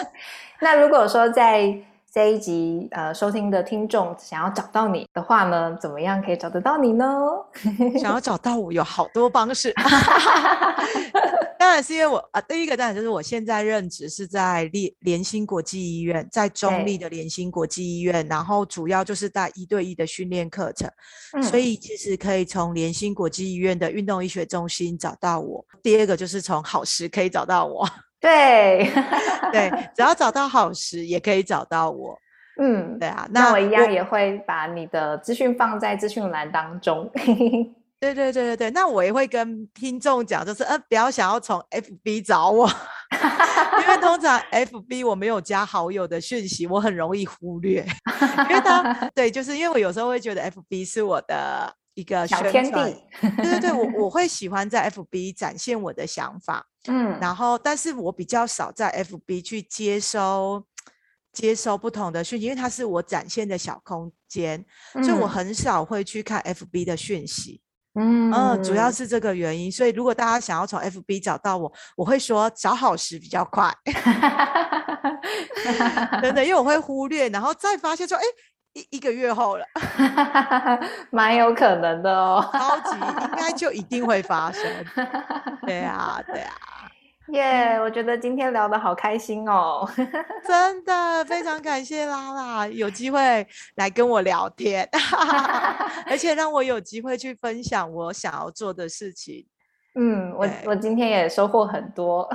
[0.60, 1.76] 那如果说在
[2.14, 7.04] 这一集呃收听的听众想要找到你的话呢，怎么样可以找得到你呢？
[8.00, 9.74] 想要找到我有好多方式，
[11.58, 20.88] 当然是因为我啊，第一个当然就是我现在任职是在联联兴国际医院，在中立的联心国际医院，然后主要就是带一对一的训练课程，
[21.42, 25.66] 所嗯以其实可以从联心国际医院的运动医学中心找到我。
[25.82, 27.84] 第二个就是从好时可以找到我，
[28.26, 28.90] 对，
[29.52, 32.18] 对，只要找到好时也可以找到我，
[32.58, 37.10] 嗯，对啊，那我一样也会把你的资讯放在资讯栏当中。
[38.00, 42.68] 对对对对对，那我也会跟听众讲，就是呃，不要想要从 FB 找我，
[43.82, 47.84] 因为通常 FB 我没有加好友的讯息，我很容易忽略，
[48.50, 52.72] 因为他对，就是因为我有时候会觉得 FB 是我的一个小天地，
[53.38, 60.64] 对对对，我我会喜欢在 FB 展现我的想法， 嗯，然后但是我比较少在 FB 去接收。
[61.32, 64.64] 接收不同的讯息，因为它是我展现的小空间，
[65.02, 65.28] 所以我嗯。
[65.28, 67.60] 很少会去看 FB 的讯息。
[67.98, 68.30] 嗯。
[68.32, 68.88] 嗯，主要。
[68.88, 73.68] 是这个原因，所以如果大家想要从 FB 找到我，我会说找好时比较快，
[76.22, 78.22] 真的，因为我会忽略，然后再发现说，哎，
[78.74, 79.64] 一一个月后了，
[81.10, 82.44] 蛮有可能的哦。
[82.52, 84.62] 超级应该就一定会发生。
[85.66, 86.52] 对啊，对啊，
[87.28, 89.88] 耶我觉得今天聊得好开心哦。
[90.46, 93.46] 真的非常感谢拉拉有机会
[93.76, 94.88] 来跟我聊天，
[96.06, 99.46] 而且让我有机会去分享我想要做的事情。
[99.94, 102.28] 嗯，我我今天也收获很多，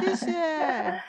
[0.00, 1.00] 谢谢，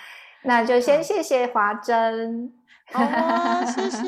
[0.43, 2.53] 那就先好谢谢华珍。
[2.91, 4.07] 好 啊，谢谢。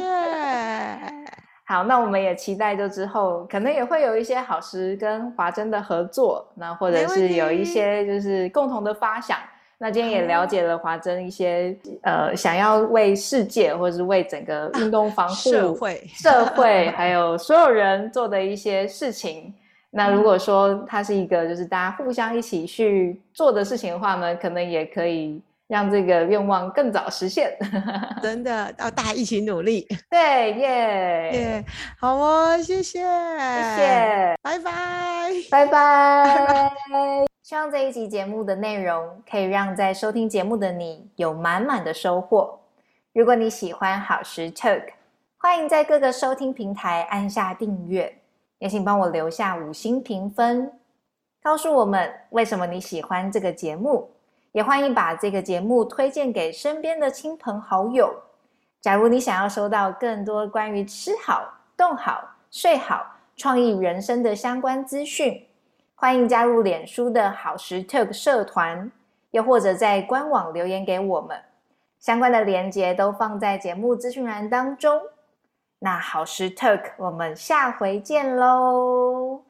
[1.66, 9.38] 好，那我们也期待就之后可能也会有一些好时跟华珍的合作，那或者是有一些就是共同的发想。
[9.80, 19.54] 那今天也了解了华珍一些呃想要为世界或者是为整个运动防 护、社会社会还有所有人做的一些事情。
[19.92, 27.57] 那如嗯果说它是一个就是大家互相一起去做的事情的话呢，可能也可以让这个愿望更早实现。
[28.24, 29.88] 真的要大家一起努力。
[30.09, 31.65] 对，耶、耶，
[31.99, 34.36] 好哦，谢谢，谢，谢。
[34.41, 35.32] 拜拜。
[35.51, 37.26] 拜拜。
[37.43, 42.59] 希望这一集节目的内容可以让在收听节目的你有满满的收获。
[43.13, 44.84] 如果你喜欢好时 Talk，
[45.38, 48.18] 欢迎在各个收听平台按下订阅，
[48.59, 50.72] 也请帮我留下五星评分，
[51.41, 54.11] 告诉我们为什么你喜欢这个节目。
[54.52, 58.14] 也欢迎把这个节目推荐给身边的亲朋好友。
[58.82, 65.45] 假如你想要收到更多关于吃好、动好、睡好、创意人生的相关资讯，
[65.95, 68.91] 欢迎加入脸书的好时特社团，
[69.32, 71.38] 又或者在官网留言给我们，
[72.00, 75.02] 相关的链接都放在节目资讯栏当中。
[75.80, 79.47] 那好时特，我们下回见喽。